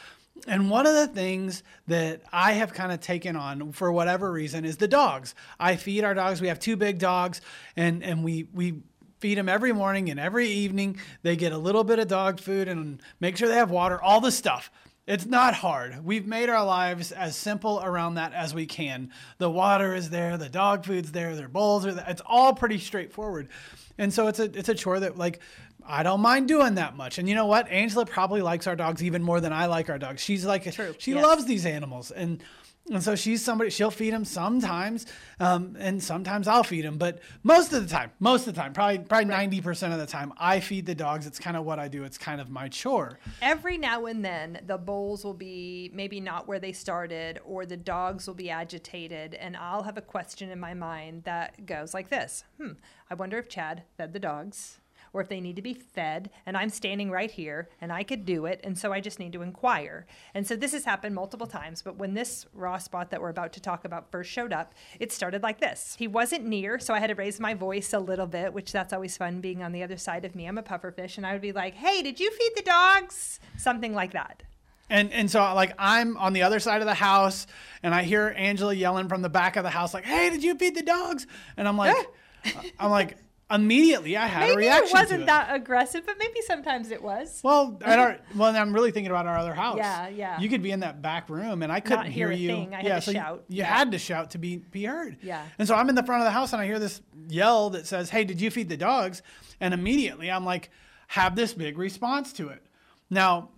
And 0.48 0.70
one 0.70 0.88
of 0.88 0.94
the 0.94 1.06
things 1.06 1.62
that 1.86 2.22
I 2.32 2.54
have 2.54 2.72
kind 2.72 2.90
of 2.90 2.98
taken 2.98 3.36
on 3.36 3.70
for 3.70 3.92
whatever 3.92 4.32
reason 4.32 4.64
is 4.64 4.78
the 4.78 4.88
dogs. 4.88 5.36
I 5.60 5.76
feed 5.76 6.02
our 6.02 6.14
dogs. 6.14 6.40
We 6.40 6.48
have 6.48 6.58
two 6.58 6.74
big 6.74 6.98
dogs, 6.98 7.40
and 7.76 8.02
and 8.02 8.24
we 8.24 8.48
we 8.52 8.82
feed 9.20 9.38
them 9.38 9.48
every 9.48 9.72
morning 9.72 10.10
and 10.10 10.18
every 10.18 10.48
evening. 10.48 10.98
They 11.22 11.36
get 11.36 11.52
a 11.52 11.58
little 11.58 11.84
bit 11.84 12.00
of 12.00 12.08
dog 12.08 12.40
food 12.40 12.66
and 12.66 13.00
make 13.20 13.36
sure 13.36 13.48
they 13.48 13.54
have 13.54 13.70
water, 13.70 14.02
all 14.02 14.20
the 14.20 14.32
stuff. 14.32 14.68
It's 15.08 15.24
not 15.24 15.54
hard. 15.54 16.04
We've 16.04 16.26
made 16.26 16.50
our 16.50 16.66
lives 16.66 17.12
as 17.12 17.34
simple 17.34 17.80
around 17.82 18.16
that 18.16 18.34
as 18.34 18.54
we 18.54 18.66
can. 18.66 19.10
The 19.38 19.50
water 19.50 19.94
is 19.94 20.10
there, 20.10 20.36
the 20.36 20.50
dog 20.50 20.84
food's 20.84 21.12
there, 21.12 21.34
their 21.34 21.48
bowls 21.48 21.86
are 21.86 21.94
there. 21.94 22.04
It's 22.06 22.20
all 22.26 22.52
pretty 22.54 22.76
straightforward. 22.76 23.48
And 23.96 24.12
so 24.12 24.26
it's 24.28 24.38
a 24.38 24.44
it's 24.44 24.68
a 24.68 24.74
chore 24.74 25.00
that 25.00 25.16
like 25.16 25.40
I 25.82 26.02
don't 26.02 26.20
mind 26.20 26.46
doing 26.46 26.74
that 26.74 26.94
much. 26.94 27.16
And 27.16 27.26
you 27.26 27.34
know 27.34 27.46
what? 27.46 27.68
Angela 27.70 28.04
probably 28.04 28.42
likes 28.42 28.66
our 28.66 28.76
dogs 28.76 29.02
even 29.02 29.22
more 29.22 29.40
than 29.40 29.50
I 29.50 29.64
like 29.64 29.88
our 29.88 29.98
dogs. 29.98 30.20
She's 30.20 30.44
like 30.44 30.70
True. 30.74 30.94
she 30.98 31.12
yes. 31.12 31.24
loves 31.24 31.46
these 31.46 31.64
animals 31.64 32.10
and 32.10 32.42
and 32.90 33.02
so 33.02 33.14
she's 33.14 33.44
somebody, 33.44 33.70
she'll 33.70 33.90
feed 33.90 34.12
him 34.12 34.24
sometimes, 34.24 35.06
um, 35.40 35.76
and 35.78 36.02
sometimes 36.02 36.48
I'll 36.48 36.64
feed 36.64 36.84
him. 36.84 36.98
But 36.98 37.20
most 37.42 37.72
of 37.72 37.82
the 37.82 37.88
time, 37.88 38.12
most 38.18 38.46
of 38.46 38.54
the 38.54 38.60
time, 38.60 38.72
probably 38.72 38.98
probably 38.98 39.26
ninety 39.26 39.60
percent 39.60 39.92
of 39.92 39.98
the 39.98 40.06
time, 40.06 40.32
I 40.38 40.60
feed 40.60 40.86
the 40.86 40.94
dogs. 40.94 41.26
It's 41.26 41.38
kind 41.38 41.56
of 41.56 41.64
what 41.64 41.78
I 41.78 41.88
do. 41.88 42.04
It's 42.04 42.18
kind 42.18 42.40
of 42.40 42.50
my 42.50 42.68
chore. 42.68 43.18
Every 43.42 43.78
now 43.78 44.06
and 44.06 44.24
then, 44.24 44.60
the 44.66 44.78
bowls 44.78 45.24
will 45.24 45.34
be 45.34 45.90
maybe 45.94 46.20
not 46.20 46.48
where 46.48 46.58
they 46.58 46.72
started, 46.72 47.40
or 47.44 47.66
the 47.66 47.76
dogs 47.76 48.26
will 48.26 48.34
be 48.34 48.50
agitated, 48.50 49.34
and 49.34 49.56
I'll 49.56 49.82
have 49.82 49.98
a 49.98 50.02
question 50.02 50.50
in 50.50 50.58
my 50.58 50.74
mind 50.74 51.24
that 51.24 51.66
goes 51.66 51.94
like 51.94 52.08
this: 52.08 52.44
Hmm, 52.60 52.72
I 53.10 53.14
wonder 53.14 53.38
if 53.38 53.48
Chad 53.48 53.82
fed 53.96 54.12
the 54.12 54.18
dogs 54.18 54.78
or 55.12 55.20
if 55.20 55.28
they 55.28 55.40
need 55.40 55.56
to 55.56 55.62
be 55.62 55.74
fed, 55.74 56.30
and 56.46 56.56
I'm 56.56 56.70
standing 56.70 57.10
right 57.10 57.30
here 57.30 57.68
and 57.80 57.92
I 57.92 58.02
could 58.02 58.24
do 58.24 58.46
it, 58.46 58.60
and 58.64 58.78
so 58.78 58.92
I 58.92 59.00
just 59.00 59.18
need 59.18 59.32
to 59.32 59.42
inquire. 59.42 60.06
And 60.34 60.46
so 60.46 60.56
this 60.56 60.72
has 60.72 60.84
happened 60.84 61.14
multiple 61.14 61.46
times, 61.46 61.82
but 61.82 61.96
when 61.96 62.14
this 62.14 62.46
raw 62.52 62.78
spot 62.78 63.10
that 63.10 63.20
we're 63.20 63.28
about 63.28 63.52
to 63.54 63.60
talk 63.60 63.84
about 63.84 64.10
first 64.10 64.30
showed 64.30 64.52
up, 64.52 64.74
it 65.00 65.12
started 65.12 65.42
like 65.42 65.60
this. 65.60 65.96
He 65.98 66.08
wasn't 66.08 66.44
near, 66.44 66.78
so 66.78 66.94
I 66.94 67.00
had 67.00 67.08
to 67.08 67.14
raise 67.14 67.40
my 67.40 67.54
voice 67.54 67.92
a 67.92 67.98
little 67.98 68.26
bit, 68.26 68.52
which 68.52 68.72
that's 68.72 68.92
always 68.92 69.16
fun 69.16 69.40
being 69.40 69.62
on 69.62 69.72
the 69.72 69.82
other 69.82 69.96
side 69.96 70.24
of 70.24 70.34
me. 70.34 70.46
I'm 70.46 70.58
a 70.58 70.62
pufferfish, 70.62 71.16
and 71.16 71.26
I 71.26 71.32
would 71.32 71.42
be 71.42 71.52
like, 71.52 71.74
hey, 71.74 72.02
did 72.02 72.20
you 72.20 72.30
feed 72.30 72.52
the 72.56 72.62
dogs? 72.62 73.40
Something 73.56 73.94
like 73.94 74.12
that. 74.12 74.42
And 74.90 75.12
and 75.12 75.30
so 75.30 75.40
like 75.54 75.74
I'm 75.78 76.16
on 76.16 76.32
the 76.32 76.42
other 76.42 76.60
side 76.60 76.80
of 76.80 76.86
the 76.86 76.94
house 76.94 77.46
and 77.82 77.94
I 77.94 78.02
hear 78.04 78.34
Angela 78.36 78.72
yelling 78.72 79.08
from 79.08 79.22
the 79.22 79.28
back 79.28 79.56
of 79.56 79.62
the 79.62 79.70
house 79.70 79.92
like, 79.92 80.04
"Hey, 80.04 80.30
did 80.30 80.42
you 80.42 80.54
feed 80.54 80.74
the 80.74 80.82
dogs?" 80.82 81.26
And 81.56 81.68
I'm 81.68 81.76
like 81.76 81.94
I'm 82.78 82.90
like 82.90 83.18
immediately 83.50 84.16
I 84.16 84.26
had 84.26 84.42
a 84.42 84.46
Maybe 84.48 84.56
reaction 84.58 84.88
it 84.88 84.92
wasn't 84.92 85.18
to 85.20 85.22
it. 85.22 85.26
that 85.26 85.54
aggressive, 85.54 86.04
but 86.06 86.16
maybe 86.18 86.40
sometimes 86.46 86.90
it 86.90 87.02
was. 87.02 87.40
Well, 87.42 87.78
at 87.84 87.98
our 87.98 88.18
well, 88.36 88.54
I'm 88.54 88.72
really 88.72 88.90
thinking 88.90 89.10
about 89.10 89.26
our 89.26 89.38
other 89.38 89.54
house. 89.54 89.78
Yeah, 89.78 90.08
yeah. 90.08 90.40
You 90.40 90.48
could 90.48 90.62
be 90.62 90.70
in 90.70 90.80
that 90.80 91.00
back 91.02 91.28
room, 91.30 91.62
and 91.62 91.72
I 91.72 91.80
couldn't 91.80 92.06
hear 92.06 92.28
hear, 92.30 92.36
a 92.36 92.36
you. 92.36 92.48
thing. 92.48 92.74
I 92.74 92.76
had 92.78 92.86
yeah, 92.86 92.94
to 92.96 93.00
so 93.02 93.10
you- 93.12 93.16
shout. 93.16 93.44
You, 93.48 93.56
Yeah. 93.58 93.64
had 93.66 93.92
to 93.92 93.98
shout 93.98 94.30
to 94.32 94.38
be 94.38 94.56
be 94.58 94.84
heard. 94.84 95.16
Yeah. 95.22 95.42
And 95.58 95.66
so 95.66 95.74
I'm 95.74 95.88
in 95.88 95.94
the 95.94 96.02
front 96.02 96.22
of 96.22 96.26
the 96.26 96.30
house, 96.32 96.52
and 96.52 96.60
I 96.60 96.66
hear 96.66 96.78
this 96.78 97.00
yell 97.28 97.70
that 97.70 97.86
says, 97.86 98.10
"Hey, 98.10 98.24
did 98.24 98.40
you 98.40 98.50
feed 98.50 98.68
the 98.68 98.76
dogs?" 98.76 99.22
And 99.60 99.72
immediately 99.74 100.30
I'm 100.30 100.44
like, 100.44 100.70
have 101.08 101.34
this 101.34 101.54
big 101.54 101.78
response 101.78 102.32
to 102.34 102.48
it. 102.50 102.62
Now, 103.10 103.48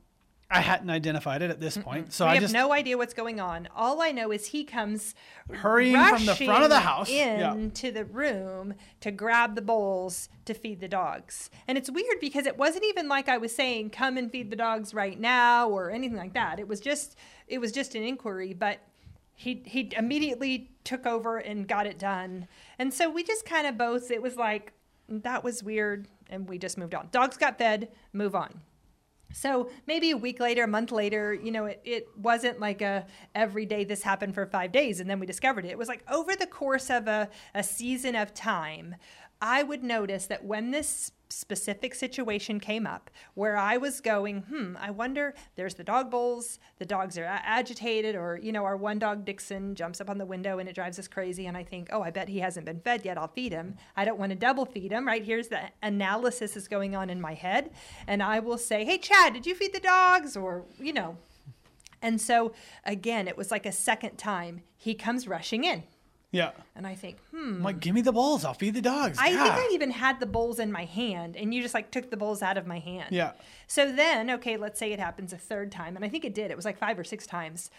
I 0.52 0.61
hadn't 0.61 0.90
identified 0.90 1.42
it 1.42 1.50
at 1.50 1.61
this 1.61 1.76
point, 1.76 2.12
so 2.12 2.25
we 2.25 2.33
I 2.33 2.35
have 2.35 2.42
just 2.42 2.54
no 2.54 2.73
idea 2.73 2.99
what's 2.99 3.14
going 3.14 3.38
on. 3.38 3.69
All 3.75 4.02
I 4.02 4.11
know 4.11 4.33
is 4.33 4.47
he 4.47 4.64
comes 4.64 5.14
hurrying 5.52 5.95
from 5.95 6.26
the 6.26 6.35
front 6.35 6.64
of 6.64 6.71
the 6.71 6.80
house. 6.80 7.09
Yeah. 7.09 7.52
into 7.52 7.92
the 7.92 8.04
room 8.04 8.75
to 9.00 9.12
grab 9.12 9.54
the 9.54 9.62
bowls 9.62 10.28
to 10.47 10.54
feed 10.54 10.80
the 10.80 10.88
dogs. 10.88 11.50
And 11.69 11.78
it's 11.78 11.88
weird 11.88 12.19
because 12.21 12.47
it 12.47 12.59
wasn't 12.59 12.85
even 12.85 13.09
like 13.09 13.28
I 13.28 13.38
was 13.38 13.54
saying 13.54 13.90
come 13.90 14.16
and 14.16 14.30
feed 14.30 14.50
the 14.50 14.57
dogs 14.57 14.92
right 14.92 15.19
now 15.19 15.69
or 15.69 15.90
anything 15.90 16.19
like 16.19 16.35
that. 16.35 16.59
It 16.59 16.66
was 16.66 16.80
just 16.80 17.16
it 17.47 17.59
was 17.59 17.71
just 17.71 17.95
an 17.95 18.02
inquiry, 18.02 18.52
but 18.52 18.80
he 19.35 19.62
he 19.64 19.92
immediately 19.97 20.73
took 20.83 21.07
over 21.07 21.38
and 21.38 21.69
got 21.69 21.87
it 21.87 21.99
done. 21.99 22.49
And 22.78 22.92
so 22.92 23.09
we 23.09 23.23
just 23.23 23.45
kind 23.47 23.69
of 23.69 23.78
both 23.78 24.11
it 24.11 24.21
was 24.21 24.37
like 24.37 24.73
that 25.09 25.45
was 25.45 25.62
weird 25.62 26.09
and 26.28 26.49
we 26.49 26.59
just 26.59 26.76
moved 26.76 26.95
on. 26.95 27.09
Dogs 27.12 27.37
got 27.37 27.59
fed, 27.59 27.88
move 28.12 28.35
on. 28.35 28.61
So 29.32 29.70
maybe 29.87 30.10
a 30.10 30.16
week 30.16 30.40
later, 30.40 30.64
a 30.64 30.68
month 30.68 30.92
later, 30.92 31.32
you 31.34 31.52
know, 31.52 31.66
it, 31.66 31.80
it 31.84 32.08
wasn't 32.16 32.60
like 32.60 32.82
a 32.82 33.06
every 33.34 33.66
day 33.66 33.84
this 33.84 34.02
happened 34.02 34.34
for 34.34 34.46
five 34.46 34.72
days 34.72 35.00
and 35.00 35.08
then 35.08 35.20
we 35.20 35.26
discovered 35.26 35.64
it. 35.64 35.70
It 35.70 35.78
was 35.78 35.88
like 35.88 36.04
over 36.10 36.34
the 36.34 36.46
course 36.46 36.90
of 36.90 37.06
a, 37.06 37.28
a 37.54 37.62
season 37.62 38.14
of 38.14 38.34
time, 38.34 38.96
I 39.40 39.62
would 39.62 39.82
notice 39.82 40.26
that 40.26 40.44
when 40.44 40.70
this 40.70 41.12
specific 41.32 41.94
situation 41.94 42.60
came 42.60 42.87
up 42.87 43.10
where 43.34 43.56
I 43.56 43.76
was 43.76 44.00
going, 44.00 44.42
hmm, 44.42 44.76
I 44.78 44.90
wonder, 44.90 45.34
there's 45.56 45.75
the 45.75 45.84
dog 45.84 46.10
bowls, 46.10 46.58
the 46.78 46.84
dogs 46.84 47.16
are 47.16 47.25
agitated, 47.25 48.16
or, 48.16 48.38
you 48.42 48.52
know, 48.52 48.64
our 48.64 48.76
one 48.76 48.99
dog, 48.99 49.25
Dixon, 49.25 49.75
jumps 49.75 50.00
up 50.00 50.10
on 50.10 50.18
the 50.18 50.26
window 50.26 50.58
and 50.58 50.68
it 50.68 50.75
drives 50.75 50.99
us 50.99 51.08
crazy. 51.08 51.46
And 51.46 51.56
I 51.56 51.64
think, 51.64 51.88
oh, 51.92 52.02
I 52.02 52.10
bet 52.10 52.28
he 52.28 52.40
hasn't 52.40 52.66
been 52.66 52.80
fed 52.80 53.04
yet. 53.04 53.18
I'll 53.18 53.28
feed 53.28 53.52
him. 53.52 53.76
I 53.96 54.04
don't 54.04 54.18
want 54.18 54.30
to 54.30 54.37
double 54.37 54.66
feed 54.66 54.92
him, 54.92 55.06
right? 55.06 55.25
Here's 55.25 55.49
the 55.49 55.62
analysis 55.82 56.56
is 56.56 56.68
going 56.68 56.94
on 56.94 57.10
in 57.10 57.20
my 57.20 57.34
head. 57.34 57.70
And 58.06 58.22
I 58.22 58.40
will 58.40 58.58
say, 58.58 58.84
hey, 58.84 58.99
Chad, 58.99 59.34
did 59.34 59.46
you 59.46 59.54
feed 59.54 59.72
the 59.72 59.80
dogs? 59.80 60.37
Or, 60.37 60.64
you 60.78 60.92
know, 60.92 61.16
and 62.02 62.20
so 62.20 62.52
again, 62.84 63.28
it 63.28 63.37
was 63.37 63.50
like 63.50 63.66
a 63.66 63.72
second 63.72 64.16
time 64.16 64.62
he 64.76 64.94
comes 64.94 65.28
rushing 65.28 65.64
in. 65.64 65.84
Yeah. 66.32 66.50
And 66.76 66.87
I 66.87 66.94
think, 66.94 67.18
hmm. 67.30 67.56
I'm 67.56 67.62
like, 67.62 67.80
give 67.80 67.94
me 67.94 68.02
the 68.02 68.12
bowls. 68.12 68.44
I'll 68.44 68.54
feed 68.54 68.75
the 68.75 68.80
dogs. 68.80 69.18
I 69.20 69.30
yeah. 69.30 69.42
think 69.42 69.54
I 69.56 69.68
even 69.72 69.90
had 69.90 70.20
the 70.20 70.26
bowls 70.26 70.58
in 70.58 70.70
my 70.70 70.84
hand, 70.84 71.37
and 71.37 71.52
you 71.52 71.62
just 71.62 71.75
like 71.75 71.90
took 71.90 72.10
the 72.10 72.16
bowls 72.16 72.42
out 72.42 72.56
of 72.56 72.66
my 72.66 72.78
hand. 72.78 73.08
Yeah. 73.10 73.32
So 73.66 73.90
then, 73.90 74.30
okay, 74.30 74.56
let's 74.56 74.78
say 74.78 74.92
it 74.92 75.00
happens 75.00 75.32
a 75.32 75.38
third 75.38 75.72
time, 75.72 75.96
and 75.96 76.04
I 76.04 76.08
think 76.08 76.25
it 76.25 76.34
did. 76.34 76.50
It 76.50 76.56
was 76.56 76.64
like 76.64 76.78
five 76.78 76.99
or 76.99 77.04
six 77.04 77.26
times. 77.26 77.70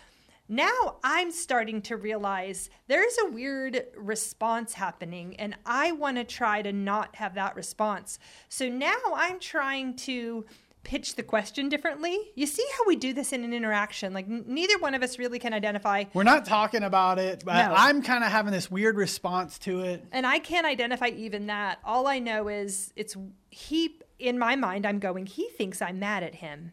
Now 0.50 0.98
I'm 1.02 1.32
starting 1.32 1.82
to 1.84 1.96
realize 1.96 2.70
there's 2.88 3.18
a 3.24 3.30
weird 3.30 3.86
response 3.96 4.74
happening, 4.74 5.38
and 5.38 5.56
I 5.66 5.94
want 5.94 6.18
to 6.18 6.26
try 6.26 6.62
to 6.62 6.74
not 6.74 7.16
have 7.16 7.36
that 7.36 7.56
response. 7.56 8.20
So 8.50 8.68
now 8.68 8.98
I'm 9.16 9.40
trying 9.40 9.96
to 9.98 10.46
pitch 10.84 11.16
the 11.16 11.24
question 11.24 11.70
differently. 11.70 12.18
You 12.36 12.46
see 12.48 12.66
how 12.78 12.84
we 12.88 12.96
do 12.96 13.14
this 13.14 13.34
in 13.34 13.44
an 13.44 13.54
interaction? 13.54 14.14
Like 14.14 14.26
n- 14.26 14.46
neither 14.48 14.78
one 14.80 14.94
of 14.94 15.04
us 15.04 15.20
really 15.20 15.40
can 15.40 15.54
identify 15.54 16.06
We're 16.14 16.24
not 16.24 16.46
talking 16.46 16.84
about 16.84 17.20
it, 17.20 17.44
but 17.46 17.54
No. 17.70 17.74
I'm 17.76 18.02
kind 18.02 18.24
of 18.24 18.32
having 18.32 18.52
this 18.52 18.70
weird 18.72 18.96
response 18.98 19.60
to 19.60 19.82
it. 19.82 20.06
And 20.12 20.26
I 20.26 20.40
can't 20.40 20.66
identify 20.66 21.08
even 21.08 21.48
that. 21.48 21.80
All 21.84 22.08
I 22.08 22.20
know 22.20 22.48
is 22.48 22.92
it's 22.96 23.16
he, 23.50 24.00
in 24.20 24.40
my 24.40 24.56
mind, 24.56 24.86
I'm 24.86 25.00
going, 25.00 25.26
he 25.26 25.50
thinks 25.50 25.82
I'm 25.82 26.00
mad 26.00 26.24
at 26.24 26.36
him. 26.36 26.72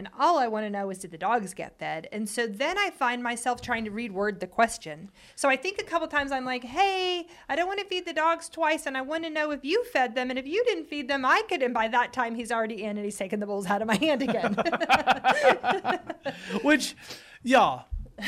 And 0.00 0.08
all 0.18 0.38
I 0.38 0.46
want 0.46 0.64
to 0.64 0.70
know 0.70 0.88
is 0.88 0.96
did 0.96 1.10
the 1.10 1.18
dogs 1.18 1.52
get 1.52 1.78
fed? 1.78 2.08
And 2.10 2.26
so 2.26 2.46
then 2.46 2.78
I 2.78 2.88
find 2.88 3.22
myself 3.22 3.60
trying 3.60 3.84
to 3.84 3.90
reword 3.90 4.40
the 4.40 4.46
question. 4.46 5.10
So 5.36 5.50
I 5.50 5.56
think 5.56 5.78
a 5.78 5.84
couple 5.84 6.08
times 6.08 6.32
I'm 6.32 6.46
like, 6.46 6.64
hey, 6.64 7.26
I 7.50 7.54
don't 7.54 7.66
want 7.66 7.80
to 7.80 7.84
feed 7.84 8.06
the 8.06 8.14
dogs 8.14 8.48
twice. 8.48 8.86
And 8.86 8.96
I 8.96 9.02
want 9.02 9.24
to 9.24 9.30
know 9.30 9.50
if 9.50 9.62
you 9.62 9.84
fed 9.84 10.14
them. 10.14 10.30
And 10.30 10.38
if 10.38 10.46
you 10.46 10.64
didn't 10.64 10.86
feed 10.86 11.06
them, 11.06 11.26
I 11.26 11.42
could. 11.50 11.62
And 11.62 11.74
by 11.74 11.86
that 11.88 12.14
time, 12.14 12.34
he's 12.34 12.50
already 12.50 12.82
in 12.82 12.96
and 12.96 13.04
he's 13.04 13.18
taken 13.18 13.40
the 13.40 13.46
bowls 13.46 13.66
out 13.66 13.82
of 13.82 13.88
my 13.88 13.96
hand 13.96 14.22
again. 14.22 14.56
Which, 16.62 16.96
y'all, 17.42 17.84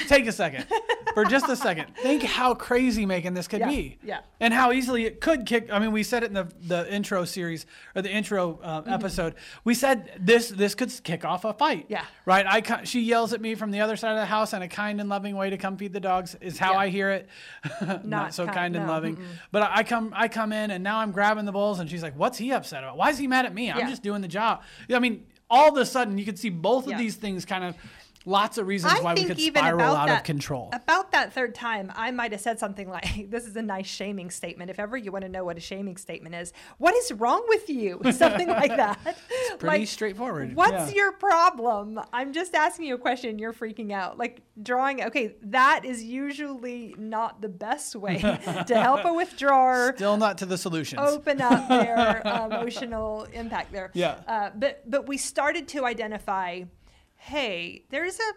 take 0.09 0.27
a 0.27 0.33
second. 0.33 0.67
For 1.15 1.25
just 1.27 1.47
a 1.49 1.57
second. 1.57 1.95
Think 2.03 2.23
how 2.23 2.55
crazy 2.55 3.05
making 3.05 3.35
this 3.35 3.47
could 3.47 3.61
Yeah, 3.61 3.69
be. 3.69 3.99
yeah. 4.03 4.21
And 4.41 4.55
how 4.55 4.73
easily 4.73 5.05
it 5.05 5.21
could 5.21 5.45
kick. 5.45 5.69
I 5.71 5.79
mean, 5.79 5.93
we 5.93 6.03
said 6.03 6.23
it 6.23 6.29
in 6.29 6.33
the, 6.33 6.51
the 6.67 6.91
intro 6.91 7.25
series 7.27 7.67
or 7.95 8.01
the 8.03 8.11
intro 8.11 8.59
uh, 8.63 8.81
Mm-hmm. 8.81 8.91
episode. 8.93 9.35
We 9.65 9.75
said 9.75 10.13
this 10.19 10.49
this 10.49 10.75
could 10.75 10.91
kick 11.05 11.25
off 11.27 11.45
a 11.45 11.53
fight. 11.53 11.85
Yeah. 11.89 12.05
Right? 12.25 12.47
I 12.47 12.85
She 12.85 13.01
yells 13.03 13.33
at 13.35 13.41
me 13.43 13.55
from 13.55 13.71
the 13.73 13.81
other 13.81 13.97
side 13.97 14.13
of 14.13 14.19
the 14.21 14.25
house 14.27 14.55
in 14.55 14.63
a 14.63 14.69
kind 14.69 15.01
and 15.01 15.11
loving 15.11 15.37
way 15.37 15.51
to 15.51 15.59
come 15.59 15.77
feed 15.77 15.93
the 15.93 16.01
dogs, 16.01 16.35
is 16.41 16.59
how 16.59 16.73
Yeah. 16.73 16.79
I 16.79 16.89
hear 16.89 17.11
it. 17.11 17.29
Not, 17.83 18.05
Not 18.07 18.35
so 18.35 18.47
ki- 18.47 18.53
kind 18.55 18.75
and 18.77 18.87
no, 18.87 18.93
loving. 18.93 19.19
But 19.51 19.63
I 19.65 19.77
I 19.79 19.83
come 19.83 20.13
I 20.17 20.29
come 20.29 20.53
in 20.53 20.71
and 20.71 20.83
now 20.83 20.99
I'm 21.01 21.13
grabbing 21.13 21.45
the 21.45 21.53
bowls 21.53 21.79
and 21.81 21.91
she's 21.91 22.03
like, 22.03 22.17
What's 22.19 22.39
he 22.39 22.53
upset 22.53 22.83
about? 22.85 22.97
Why 22.97 23.11
is 23.11 23.19
he 23.19 23.27
mad 23.27 23.45
at 23.45 23.53
me? 23.55 23.71
I'm 23.71 23.79
Yeah. 23.81 23.91
just 23.91 24.03
doing 24.03 24.23
the 24.23 24.29
job. 24.29 24.63
I 24.91 24.99
mean, 24.99 25.27
all 25.51 25.69
of 25.69 25.77
a 25.77 25.85
sudden 25.85 26.17
you 26.17 26.25
could 26.25 26.39
see 26.39 26.49
both 26.49 26.87
Yeah. 26.87 26.95
of 26.95 26.99
these 26.99 27.17
things 27.17 27.45
kind 27.45 27.65
of 27.65 27.77
lots 28.25 28.59
of 28.59 28.67
reasons 28.67 28.95
I 28.95 29.00
why 29.00 29.14
we 29.14 29.25
could 29.25 29.38
even 29.38 29.62
spiral 29.62 29.97
out 29.97 30.09
that, 30.09 30.19
of 30.19 30.25
control. 30.25 30.71
About 30.73 31.12
that 31.12 31.33
third 31.33 31.55
time, 31.55 31.93
I 31.95 32.11
might 32.11 32.33
have 32.33 32.41
said 32.41 32.59
something 32.59 32.88
like, 32.88 33.31
"This 33.31 33.47
is 33.47 33.57
a 33.57 33.62
nice 33.62 33.87
shaming 33.87 34.31
statement." 34.31 34.71
If 34.71 34.79
ever 34.79 34.97
you 34.97 35.12
want 35.12 35.23
to 35.25 35.29
know 35.29 35.45
what 35.45 35.57
a 35.57 35.61
shaming 35.61 35.97
statement 35.97 36.35
is, 36.35 36.52
what 36.79 36.95
is 36.95 37.12
wrong 37.12 37.45
with 37.49 37.69
you? 37.69 38.00
Something 38.12 38.49
like 38.49 38.76
that. 38.76 38.99
It's 39.35 39.57
pretty 39.57 39.87
straightforward, 39.87 40.55
What's 40.55 40.91
yeah. 40.91 40.97
your 40.97 41.12
problem? 41.12 42.00
I'm 42.12 42.33
just 42.33 42.55
asking 42.55 42.87
you 42.87 42.95
a 42.95 42.99
question. 42.99 43.38
You're 43.38 43.52
freaking 43.52 43.93
out. 43.93 44.19
Like 44.19 44.41
drawing. 44.62 45.05
Okay, 45.05 45.35
that 45.43 45.85
is 45.85 46.02
usually 46.02 46.95
not 46.99 47.41
the 47.41 47.49
best 47.49 47.97
way 47.97 48.19
to 48.19 48.75
help 48.75 49.05
a 49.05 49.12
withdrawer 49.12 49.95
Still 49.97 50.17
not 50.17 50.38
to 50.38 50.47
the 50.47 50.59
solutions. 50.59 51.00
open 51.02 51.41
up 51.41 51.69
their 51.69 52.23
emotional 52.25 53.25
impact 53.33 53.73
there. 53.73 53.91
Yeah. 53.95 54.21
Uh, 54.26 54.50
but 54.55 54.88
but 54.88 55.09
we 55.09 55.17
started 55.17 55.69
to 55.69 55.85
identify, 55.85 56.62
hey, 57.23 57.85
there's 57.91 58.19
a 58.19 58.33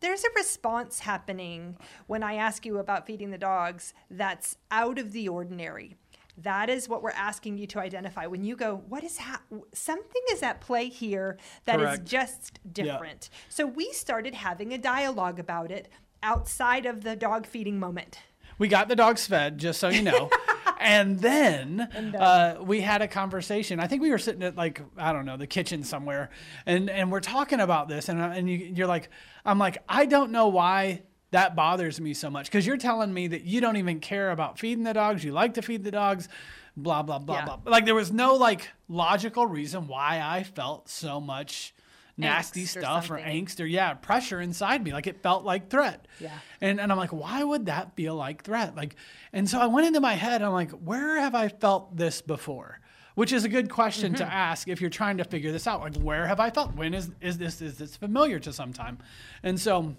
there's 0.00 0.24
a 0.24 0.28
response 0.34 1.00
happening 1.00 1.76
when 2.06 2.22
I 2.22 2.34
ask 2.36 2.64
you 2.64 2.78
about 2.78 3.06
feeding 3.06 3.30
the 3.30 3.36
dogs 3.36 3.92
that's 4.10 4.56
out 4.70 4.98
of 4.98 5.12
the 5.12 5.28
ordinary. 5.28 5.96
That 6.38 6.70
is 6.70 6.88
what 6.88 7.02
we're 7.02 7.10
asking 7.10 7.58
you 7.58 7.66
to 7.66 7.80
identify. 7.80 8.26
When 8.26 8.42
you 8.42 8.56
go, 8.56 8.82
what 8.88 9.04
is 9.04 9.18
ha- 9.18 9.42
something 9.74 10.22
is 10.32 10.42
at 10.42 10.62
play 10.62 10.88
here 10.88 11.36
that 11.66 11.80
is 11.80 11.86
Correct. 11.86 12.04
just 12.06 12.60
different. 12.72 13.28
So 13.50 13.66
we 13.66 13.92
started 13.92 14.34
having 14.34 14.72
a 14.72 14.78
dialogue 14.78 15.38
about 15.38 15.70
it 15.70 15.90
outside 16.22 16.86
of 16.86 17.02
the 17.02 17.16
dog 17.16 17.46
feeding 17.46 17.78
moment. 17.78 18.20
We 18.60 18.68
got 18.68 18.86
the 18.88 18.94
dogs 18.94 19.26
fed, 19.26 19.58
just 19.58 19.80
so 19.80 19.88
you 19.88 20.02
know. 20.02 20.30
and 20.78 21.18
then 21.18 21.80
uh, 22.16 22.56
we 22.60 22.80
had 22.82 23.02
a 23.02 23.08
conversation. 23.08 23.80
I 23.80 23.88
think 23.88 24.02
we 24.02 24.10
were 24.10 24.18
sitting 24.18 24.42
at 24.44 24.54
like 24.54 24.80
I 24.96 25.12
don't 25.12 25.24
know 25.24 25.36
the 25.36 25.48
kitchen 25.48 25.82
somewhere, 25.82 26.30
and 26.66 26.88
and 26.88 27.10
we're 27.10 27.20
talking 27.20 27.58
about 27.58 27.88
this, 27.88 28.08
and 28.08 28.22
I- 28.22 28.36
and 28.36 28.48
you, 28.48 28.56
you're 28.58 28.86
like, 28.86 29.08
I'm 29.44 29.58
like, 29.58 29.78
I 29.88 30.06
don't 30.06 30.30
know 30.30 30.46
why 30.48 31.02
that 31.32 31.56
bothers 31.56 32.00
me 32.00 32.12
so 32.12 32.28
much 32.28 32.46
because 32.46 32.66
you're 32.66 32.76
telling 32.76 33.12
me 33.14 33.28
that 33.28 33.44
you 33.44 33.60
don't 33.60 33.76
even 33.76 33.98
care 34.00 34.30
about 34.30 34.58
feeding 34.58 34.84
the 34.84 34.92
dogs. 34.94 35.24
You 35.24 35.32
like 35.32 35.54
to 35.54 35.62
feed 35.62 35.82
the 35.84 35.90
dogs. 35.90 36.28
Blah 36.76 37.02
blah 37.02 37.18
blah 37.18 37.36
Yeah. 37.36 37.44
blah. 37.44 37.58
Like 37.64 37.84
there 37.84 37.94
was 37.94 38.12
no 38.12 38.34
like 38.34 38.68
logical 38.88 39.46
reason 39.46 39.86
why 39.88 40.20
I 40.22 40.42
felt 40.44 40.88
so 40.88 41.20
much 41.20 41.74
nasty 42.20 42.62
Angst 42.64 42.78
stuff 42.80 43.04
or, 43.04 43.18
something. 43.18 43.46
angst 43.46 43.60
or 43.60 43.66
yeah 43.66 43.94
pressure 43.94 44.40
inside 44.40 44.82
me 44.84 44.92
like 44.92 45.06
it 45.06 45.22
felt 45.22 45.44
like 45.44 45.68
threat 45.70 46.06
Yeah. 46.20 46.30
and, 46.60 46.80
and 46.80 46.90
i'm 46.92 46.98
like 46.98 47.12
why 47.12 47.42
would 47.42 47.66
that 47.66 47.96
feel 47.96 48.14
like 48.14 48.42
threat 48.44 48.74
like 48.76 48.96
and 49.32 49.48
so 49.48 49.58
i 49.60 49.66
went 49.66 49.86
into 49.86 50.00
my 50.00 50.14
head 50.14 50.42
i'm 50.42 50.52
like 50.52 50.70
where 50.72 51.18
have 51.20 51.34
i 51.34 51.48
felt 51.48 51.96
this 51.96 52.20
before 52.22 52.80
which 53.16 53.32
is 53.32 53.44
a 53.44 53.48
good 53.48 53.68
question 53.70 54.12
Mm-hmm. 54.12 54.24
to 54.24 54.32
ask 54.32 54.68
if 54.68 54.80
you're 54.80 54.90
trying 54.90 55.16
to 55.18 55.24
figure 55.24 55.52
this 55.52 55.66
out 55.66 55.80
like 55.80 55.96
where 55.96 56.26
have 56.26 56.40
i 56.40 56.50
felt 56.50 56.74
when 56.76 56.94
is 56.94 57.10
is 57.20 57.38
this 57.38 57.60
is 57.60 57.78
this 57.78 57.96
familiar 57.96 58.38
to 58.38 58.52
some 58.52 58.72
time 58.72 58.98
and 59.42 59.58
so 59.60 59.94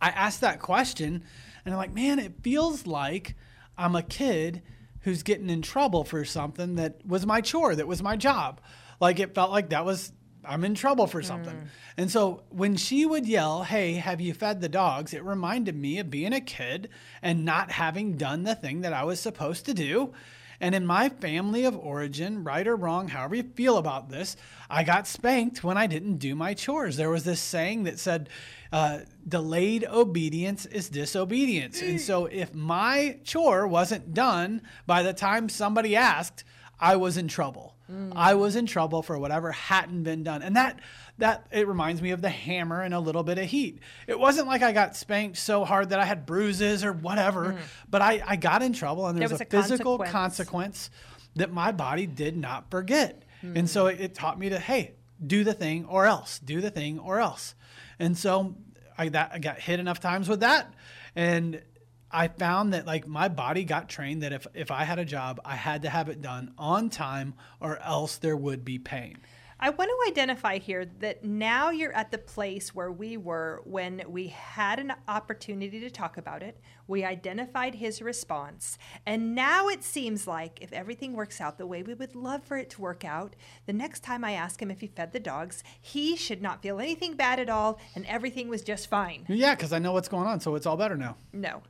I 0.00 0.10
asked 0.10 0.42
that 0.42 0.60
question 0.60 1.24
and 1.64 1.74
I'm 1.74 1.76
like, 1.78 1.92
man, 1.92 2.20
it 2.20 2.34
feels 2.44 2.86
like 2.86 3.34
I'm 3.76 3.96
a 3.96 4.02
kid 4.02 4.62
who's 5.00 5.24
getting 5.24 5.50
in 5.50 5.60
trouble 5.60 6.04
for 6.04 6.24
something 6.24 6.76
that 6.76 7.04
was 7.04 7.26
my 7.26 7.40
chore, 7.40 7.74
that 7.74 7.88
was 7.88 8.00
my 8.00 8.14
job. 8.14 8.60
Like 9.00 9.18
it 9.18 9.34
felt 9.34 9.50
like 9.50 9.70
that 9.70 9.84
was 9.84 10.12
I'm 10.48 10.64
in 10.64 10.74
trouble 10.74 11.06
for 11.06 11.22
something. 11.22 11.68
And 11.96 12.10
so 12.10 12.42
when 12.48 12.76
she 12.76 13.04
would 13.04 13.26
yell, 13.26 13.64
"Hey, 13.64 13.94
have 13.94 14.20
you 14.20 14.32
fed 14.32 14.60
the 14.60 14.68
dogs?" 14.68 15.12
it 15.12 15.22
reminded 15.22 15.76
me 15.76 15.98
of 15.98 16.10
being 16.10 16.32
a 16.32 16.40
kid 16.40 16.88
and 17.22 17.44
not 17.44 17.72
having 17.72 18.16
done 18.16 18.44
the 18.44 18.54
thing 18.54 18.80
that 18.80 18.92
I 18.92 19.04
was 19.04 19.20
supposed 19.20 19.66
to 19.66 19.74
do. 19.74 20.12
And 20.60 20.74
in 20.74 20.86
my 20.86 21.08
family 21.08 21.64
of 21.64 21.76
origin, 21.76 22.42
right 22.42 22.66
or 22.66 22.74
wrong, 22.74 23.08
however 23.08 23.36
you 23.36 23.44
feel 23.54 23.76
about 23.76 24.10
this, 24.10 24.36
I 24.68 24.82
got 24.82 25.06
spanked 25.06 25.62
when 25.62 25.76
I 25.76 25.86
didn't 25.86 26.16
do 26.16 26.34
my 26.34 26.52
chores. 26.54 26.96
There 26.96 27.10
was 27.10 27.22
this 27.22 27.40
saying 27.40 27.84
that 27.84 28.00
said, 28.00 28.28
uh, 28.72 29.00
delayed 29.26 29.84
obedience 29.88 30.66
is 30.66 30.88
disobedience. 30.88 31.80
And 31.80 32.00
so 32.00 32.26
if 32.26 32.54
my 32.54 33.18
chore 33.24 33.68
wasn't 33.68 34.14
done 34.14 34.62
by 34.86 35.02
the 35.02 35.12
time 35.12 35.48
somebody 35.48 35.94
asked, 35.94 36.42
I 36.80 36.96
was 36.96 37.16
in 37.16 37.28
trouble. 37.28 37.74
Mm. 37.90 38.12
I 38.14 38.34
was 38.34 38.54
in 38.56 38.66
trouble 38.66 39.02
for 39.02 39.18
whatever 39.18 39.50
hadn't 39.52 40.02
been 40.02 40.22
done. 40.22 40.42
And 40.42 40.56
that 40.56 40.80
that 41.18 41.46
it 41.50 41.66
reminds 41.66 42.00
me 42.00 42.10
of 42.10 42.22
the 42.22 42.28
hammer 42.28 42.82
and 42.82 42.94
a 42.94 43.00
little 43.00 43.22
bit 43.22 43.38
of 43.38 43.46
heat. 43.46 43.80
It 44.06 44.18
wasn't 44.18 44.46
like 44.46 44.62
I 44.62 44.72
got 44.72 44.96
spanked 44.96 45.38
so 45.38 45.64
hard 45.64 45.90
that 45.90 45.98
I 45.98 46.04
had 46.04 46.26
bruises 46.26 46.84
or 46.84 46.92
whatever, 46.92 47.54
mm. 47.54 47.58
but 47.90 48.02
I, 48.02 48.22
I 48.24 48.36
got 48.36 48.62
in 48.62 48.72
trouble 48.72 49.06
and 49.06 49.18
there, 49.18 49.26
there 49.26 49.34
was, 49.34 49.40
a, 49.40 49.44
a 49.44 49.62
physical 49.62 49.98
consequence. 49.98 50.12
consequence. 50.12 50.90
that 51.36 51.50
my 51.52 51.72
body 51.72 52.06
did 52.06 52.36
not 52.36 52.70
forget. 52.70 53.22
Mm. 53.42 53.56
And 53.56 53.70
so 53.70 53.86
it, 53.86 54.00
it 54.00 54.14
taught 54.14 54.38
me 54.38 54.50
to, 54.50 54.58
hey, 54.58 54.92
do 55.24 55.42
the 55.42 55.54
thing 55.54 55.84
or 55.86 56.06
else, 56.06 56.38
do 56.38 56.60
the 56.60 56.70
thing 56.70 56.98
or 56.98 57.18
else. 57.18 57.54
And 57.98 58.16
so 58.16 58.54
I, 58.96 59.08
that, 59.08 59.30
I 59.34 59.38
got 59.38 59.58
hit 59.58 59.80
enough 59.80 60.00
times 60.00 60.28
with 60.28 60.40
that. 60.40 60.72
And 61.16 61.62
I 62.10 62.28
found 62.28 62.72
that 62.72 62.86
like 62.86 63.06
my 63.06 63.28
body 63.28 63.64
got 63.64 63.88
trained 63.88 64.22
that 64.22 64.32
if, 64.32 64.46
if 64.54 64.70
I 64.70 64.84
had 64.84 64.98
a 64.98 65.04
job, 65.04 65.40
I 65.44 65.56
had 65.56 65.82
to 65.82 65.90
have 65.90 66.08
it 66.08 66.22
done 66.22 66.52
on 66.58 66.90
time 66.90 67.34
or 67.60 67.78
else 67.82 68.16
there 68.16 68.36
would 68.36 68.64
be 68.64 68.78
pain. 68.78 69.18
I 69.60 69.70
want 69.70 69.90
to 69.90 70.08
identify 70.08 70.58
here 70.58 70.86
that 71.00 71.24
now 71.24 71.70
you're 71.70 71.92
at 71.92 72.12
the 72.12 72.18
place 72.18 72.76
where 72.76 72.92
we 72.92 73.16
were 73.16 73.60
when 73.64 74.02
we 74.06 74.28
had 74.28 74.78
an 74.78 74.92
opportunity 75.08 75.80
to 75.80 75.90
talk 75.90 76.16
about 76.16 76.44
it. 76.44 76.60
We 76.86 77.04
identified 77.04 77.74
his 77.74 78.00
response. 78.00 78.78
And 79.04 79.34
now 79.34 79.66
it 79.66 79.82
seems 79.82 80.28
like 80.28 80.62
if 80.62 80.72
everything 80.72 81.12
works 81.14 81.40
out 81.40 81.58
the 81.58 81.66
way 81.66 81.82
we 81.82 81.94
would 81.94 82.14
love 82.14 82.44
for 82.44 82.56
it 82.56 82.70
to 82.70 82.80
work 82.80 83.04
out, 83.04 83.34
the 83.66 83.72
next 83.72 84.04
time 84.04 84.22
I 84.22 84.32
ask 84.32 84.62
him 84.62 84.70
if 84.70 84.80
he 84.80 84.86
fed 84.86 85.12
the 85.12 85.18
dogs, 85.18 85.64
he 85.80 86.14
should 86.14 86.40
not 86.40 86.62
feel 86.62 86.78
anything 86.78 87.14
bad 87.14 87.40
at 87.40 87.50
all 87.50 87.80
and 87.96 88.06
everything 88.06 88.48
was 88.48 88.62
just 88.62 88.88
fine. 88.88 89.26
Yeah, 89.28 89.56
because 89.56 89.72
I 89.72 89.80
know 89.80 89.90
what's 89.90 90.08
going 90.08 90.28
on, 90.28 90.38
so 90.38 90.54
it's 90.54 90.66
all 90.66 90.76
better 90.76 90.96
now. 90.96 91.16
No, 91.32 91.62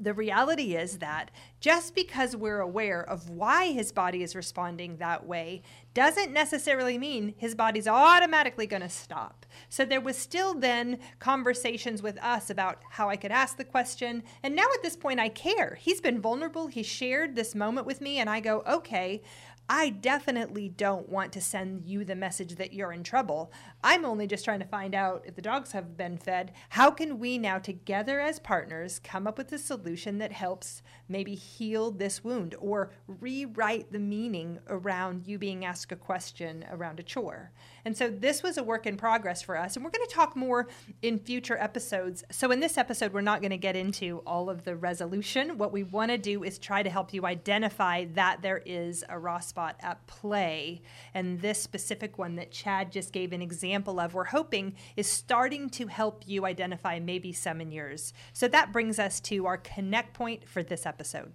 the 0.00 0.14
reality 0.14 0.76
is 0.76 0.98
that 0.98 1.30
just 1.60 1.94
because 1.94 2.36
we're 2.36 2.60
aware 2.60 3.02
of 3.02 3.28
why 3.28 3.72
his 3.72 3.90
body 3.90 4.22
is 4.22 4.36
responding 4.36 4.96
that 4.96 5.26
way 5.26 5.62
doesn't 5.94 6.32
necessarily 6.32 6.96
mean 6.96 7.34
his 7.36 7.54
body's 7.54 7.88
automatically 7.88 8.66
going 8.66 8.82
to 8.82 8.88
stop. 8.88 9.44
So 9.68 9.84
there 9.84 10.00
was 10.00 10.16
still 10.16 10.54
then 10.54 10.98
conversations 11.18 12.02
with 12.02 12.22
us 12.22 12.50
about 12.50 12.82
how 12.90 13.08
I 13.08 13.16
could 13.16 13.32
ask 13.32 13.56
the 13.56 13.64
question. 13.64 14.22
And 14.42 14.54
now 14.54 14.66
at 14.74 14.82
this 14.82 14.96
point, 14.96 15.18
I 15.18 15.28
care. 15.28 15.76
He's 15.80 16.00
been 16.00 16.20
vulnerable. 16.20 16.68
He 16.68 16.84
shared 16.84 17.34
this 17.34 17.54
moment 17.54 17.86
with 17.86 18.00
me, 18.00 18.18
and 18.18 18.30
I 18.30 18.38
go, 18.38 18.62
okay, 18.68 19.22
I 19.70 19.90
definitely 19.90 20.70
don't 20.70 21.10
want 21.10 21.30
to 21.34 21.42
send 21.42 21.84
you 21.84 22.02
the 22.02 22.14
message 22.14 22.54
that 22.54 22.72
you're 22.72 22.92
in 22.92 23.02
trouble. 23.02 23.52
I'm 23.84 24.06
only 24.06 24.26
just 24.26 24.42
trying 24.42 24.60
to 24.60 24.66
find 24.66 24.94
out 24.94 25.24
if 25.26 25.34
the 25.34 25.42
dogs 25.42 25.72
have 25.72 25.94
been 25.94 26.16
fed. 26.16 26.52
How 26.70 26.90
can 26.90 27.18
we 27.18 27.36
now, 27.36 27.58
together 27.58 28.18
as 28.18 28.38
partners, 28.38 28.98
come 28.98 29.26
up 29.26 29.36
with 29.36 29.52
a 29.52 29.58
solution 29.58 30.16
that 30.18 30.32
helps 30.32 30.82
maybe 31.06 31.34
heal 31.34 31.90
this 31.90 32.24
wound 32.24 32.54
or 32.58 32.92
rewrite 33.06 33.92
the 33.92 33.98
meaning 33.98 34.58
around 34.68 35.26
you 35.26 35.38
being 35.38 35.66
asked 35.66 35.92
a 35.92 35.96
question 35.96 36.64
around 36.70 36.98
a 36.98 37.02
chore? 37.02 37.52
And 37.88 37.96
so 37.96 38.10
this 38.10 38.42
was 38.42 38.58
a 38.58 38.62
work 38.62 38.84
in 38.84 38.98
progress 38.98 39.40
for 39.40 39.56
us. 39.56 39.74
And 39.74 39.82
we're 39.82 39.90
going 39.90 40.06
to 40.06 40.14
talk 40.14 40.36
more 40.36 40.68
in 41.00 41.18
future 41.18 41.56
episodes. 41.56 42.22
So 42.30 42.50
in 42.50 42.60
this 42.60 42.76
episode, 42.76 43.14
we're 43.14 43.22
not 43.22 43.40
going 43.40 43.50
to 43.50 43.56
get 43.56 43.76
into 43.76 44.18
all 44.26 44.50
of 44.50 44.64
the 44.64 44.76
resolution. 44.76 45.56
What 45.56 45.72
we 45.72 45.84
want 45.84 46.10
to 46.10 46.18
do 46.18 46.44
is 46.44 46.58
try 46.58 46.82
to 46.82 46.90
help 46.90 47.14
you 47.14 47.24
identify 47.24 48.04
that 48.12 48.42
there 48.42 48.60
is 48.66 49.06
a 49.08 49.18
raw 49.18 49.40
spot 49.40 49.76
at 49.80 50.06
play. 50.06 50.82
And 51.14 51.40
this 51.40 51.62
specific 51.62 52.18
one 52.18 52.36
that 52.36 52.50
Chad 52.50 52.92
just 52.92 53.10
gave 53.10 53.32
an 53.32 53.40
example 53.40 53.98
of, 54.00 54.12
we're 54.12 54.24
hoping 54.24 54.76
is 54.94 55.06
starting 55.06 55.70
to 55.70 55.86
help 55.86 56.24
you 56.26 56.44
identify 56.44 56.98
maybe 56.98 57.32
some 57.32 57.58
in 57.58 57.72
yours. 57.72 58.12
So 58.34 58.48
that 58.48 58.70
brings 58.70 58.98
us 58.98 59.18
to 59.20 59.46
our 59.46 59.56
connect 59.56 60.12
point 60.12 60.46
for 60.46 60.62
this 60.62 60.84
episode. 60.84 61.32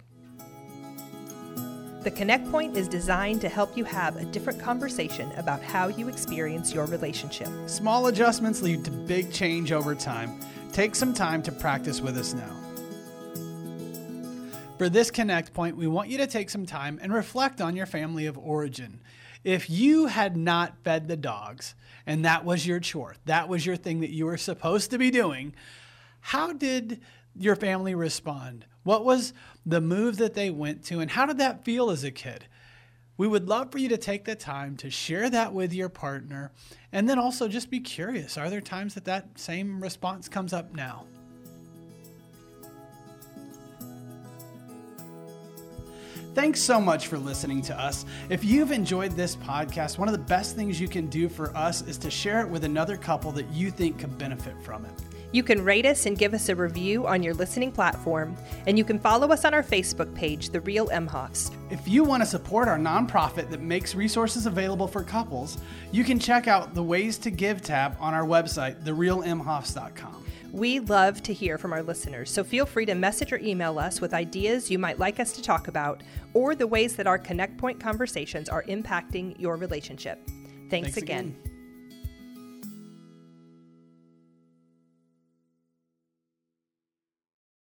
The 2.04 2.10
Connect 2.10 2.50
Point 2.50 2.76
is 2.76 2.86
designed 2.86 3.40
to 3.40 3.48
help 3.48 3.78
you 3.78 3.84
have 3.84 4.16
a 4.16 4.26
different 4.26 4.60
conversation 4.60 5.32
about 5.38 5.62
how 5.62 5.88
you 5.88 6.10
experience 6.10 6.74
your 6.74 6.84
relationship. 6.84 7.48
Small 7.64 8.08
adjustments 8.08 8.60
lead 8.60 8.84
to 8.84 8.90
big 8.90 9.32
change 9.32 9.72
over 9.72 9.94
time. 9.94 10.38
Take 10.70 10.94
some 10.94 11.14
time 11.14 11.42
to 11.44 11.50
practice 11.50 12.02
with 12.02 12.18
us 12.18 12.34
now. 12.34 12.54
For 14.76 14.90
this 14.90 15.10
Connect 15.10 15.54
Point, 15.54 15.78
we 15.78 15.86
want 15.86 16.10
you 16.10 16.18
to 16.18 16.26
take 16.26 16.50
some 16.50 16.66
time 16.66 16.98
and 17.00 17.10
reflect 17.10 17.62
on 17.62 17.74
your 17.74 17.86
family 17.86 18.26
of 18.26 18.36
origin. 18.36 19.00
If 19.42 19.70
you 19.70 20.04
had 20.04 20.36
not 20.36 20.76
fed 20.84 21.08
the 21.08 21.16
dogs 21.16 21.74
and 22.06 22.22
that 22.26 22.44
was 22.44 22.66
your 22.66 22.80
chore, 22.80 23.16
that 23.24 23.48
was 23.48 23.64
your 23.64 23.76
thing 23.76 24.00
that 24.00 24.10
you 24.10 24.26
were 24.26 24.36
supposed 24.36 24.90
to 24.90 24.98
be 24.98 25.10
doing, 25.10 25.54
how 26.20 26.52
did 26.52 27.00
your 27.36 27.56
family 27.56 27.94
respond? 27.94 28.66
What 28.82 29.04
was 29.04 29.32
the 29.64 29.80
move 29.80 30.18
that 30.18 30.34
they 30.34 30.50
went 30.50 30.84
to, 30.86 31.00
and 31.00 31.10
how 31.10 31.26
did 31.26 31.38
that 31.38 31.64
feel 31.64 31.90
as 31.90 32.04
a 32.04 32.10
kid? 32.10 32.46
We 33.16 33.28
would 33.28 33.48
love 33.48 33.70
for 33.70 33.78
you 33.78 33.88
to 33.90 33.96
take 33.96 34.24
the 34.24 34.34
time 34.34 34.76
to 34.78 34.90
share 34.90 35.30
that 35.30 35.52
with 35.52 35.72
your 35.72 35.88
partner 35.88 36.50
and 36.92 37.08
then 37.08 37.18
also 37.18 37.46
just 37.46 37.70
be 37.70 37.78
curious. 37.78 38.36
Are 38.36 38.50
there 38.50 38.60
times 38.60 38.94
that 38.94 39.04
that 39.04 39.38
same 39.38 39.80
response 39.80 40.28
comes 40.28 40.52
up 40.52 40.74
now? 40.74 41.04
Thanks 46.34 46.58
so 46.60 46.80
much 46.80 47.06
for 47.06 47.16
listening 47.16 47.62
to 47.62 47.80
us. 47.80 48.04
If 48.28 48.44
you've 48.44 48.72
enjoyed 48.72 49.12
this 49.12 49.36
podcast, 49.36 49.98
one 49.98 50.08
of 50.08 50.12
the 50.12 50.18
best 50.18 50.56
things 50.56 50.80
you 50.80 50.88
can 50.88 51.06
do 51.06 51.28
for 51.28 51.56
us 51.56 51.82
is 51.82 51.96
to 51.98 52.10
share 52.10 52.40
it 52.40 52.48
with 52.48 52.64
another 52.64 52.96
couple 52.96 53.30
that 53.32 53.48
you 53.50 53.70
think 53.70 54.00
could 54.00 54.18
benefit 54.18 54.60
from 54.64 54.84
it. 54.84 55.13
You 55.34 55.42
can 55.42 55.64
rate 55.64 55.84
us 55.84 56.06
and 56.06 56.16
give 56.16 56.32
us 56.32 56.48
a 56.48 56.54
review 56.54 57.08
on 57.08 57.20
your 57.20 57.34
listening 57.34 57.72
platform, 57.72 58.36
and 58.68 58.78
you 58.78 58.84
can 58.84 59.00
follow 59.00 59.32
us 59.32 59.44
on 59.44 59.52
our 59.52 59.64
Facebook 59.64 60.14
page, 60.14 60.50
The 60.50 60.60
Real 60.60 60.86
Emhoffs. 60.90 61.52
If 61.72 61.88
you 61.88 62.04
want 62.04 62.22
to 62.22 62.26
support 62.26 62.68
our 62.68 62.78
nonprofit 62.78 63.50
that 63.50 63.60
makes 63.60 63.96
resources 63.96 64.46
available 64.46 64.86
for 64.86 65.02
couples, 65.02 65.58
you 65.90 66.04
can 66.04 66.20
check 66.20 66.46
out 66.46 66.72
the 66.72 66.84
Ways 66.84 67.18
to 67.18 67.32
Give 67.32 67.60
tab 67.60 67.96
on 67.98 68.14
our 68.14 68.24
website, 68.24 68.84
therealemhoffs.com. 68.84 70.24
We 70.52 70.78
love 70.78 71.20
to 71.24 71.34
hear 71.34 71.58
from 71.58 71.72
our 71.72 71.82
listeners, 71.82 72.30
so 72.30 72.44
feel 72.44 72.64
free 72.64 72.86
to 72.86 72.94
message 72.94 73.32
or 73.32 73.40
email 73.40 73.76
us 73.80 74.00
with 74.00 74.14
ideas 74.14 74.70
you 74.70 74.78
might 74.78 75.00
like 75.00 75.18
us 75.18 75.32
to 75.32 75.42
talk 75.42 75.66
about 75.66 76.04
or 76.32 76.54
the 76.54 76.68
ways 76.68 76.94
that 76.94 77.08
our 77.08 77.18
Connect 77.18 77.58
Point 77.58 77.80
conversations 77.80 78.48
are 78.48 78.62
impacting 78.68 79.34
your 79.40 79.56
relationship. 79.56 80.24
Thanks, 80.70 80.94
Thanks 80.94 80.96
again. 80.96 81.36
again. 81.42 81.53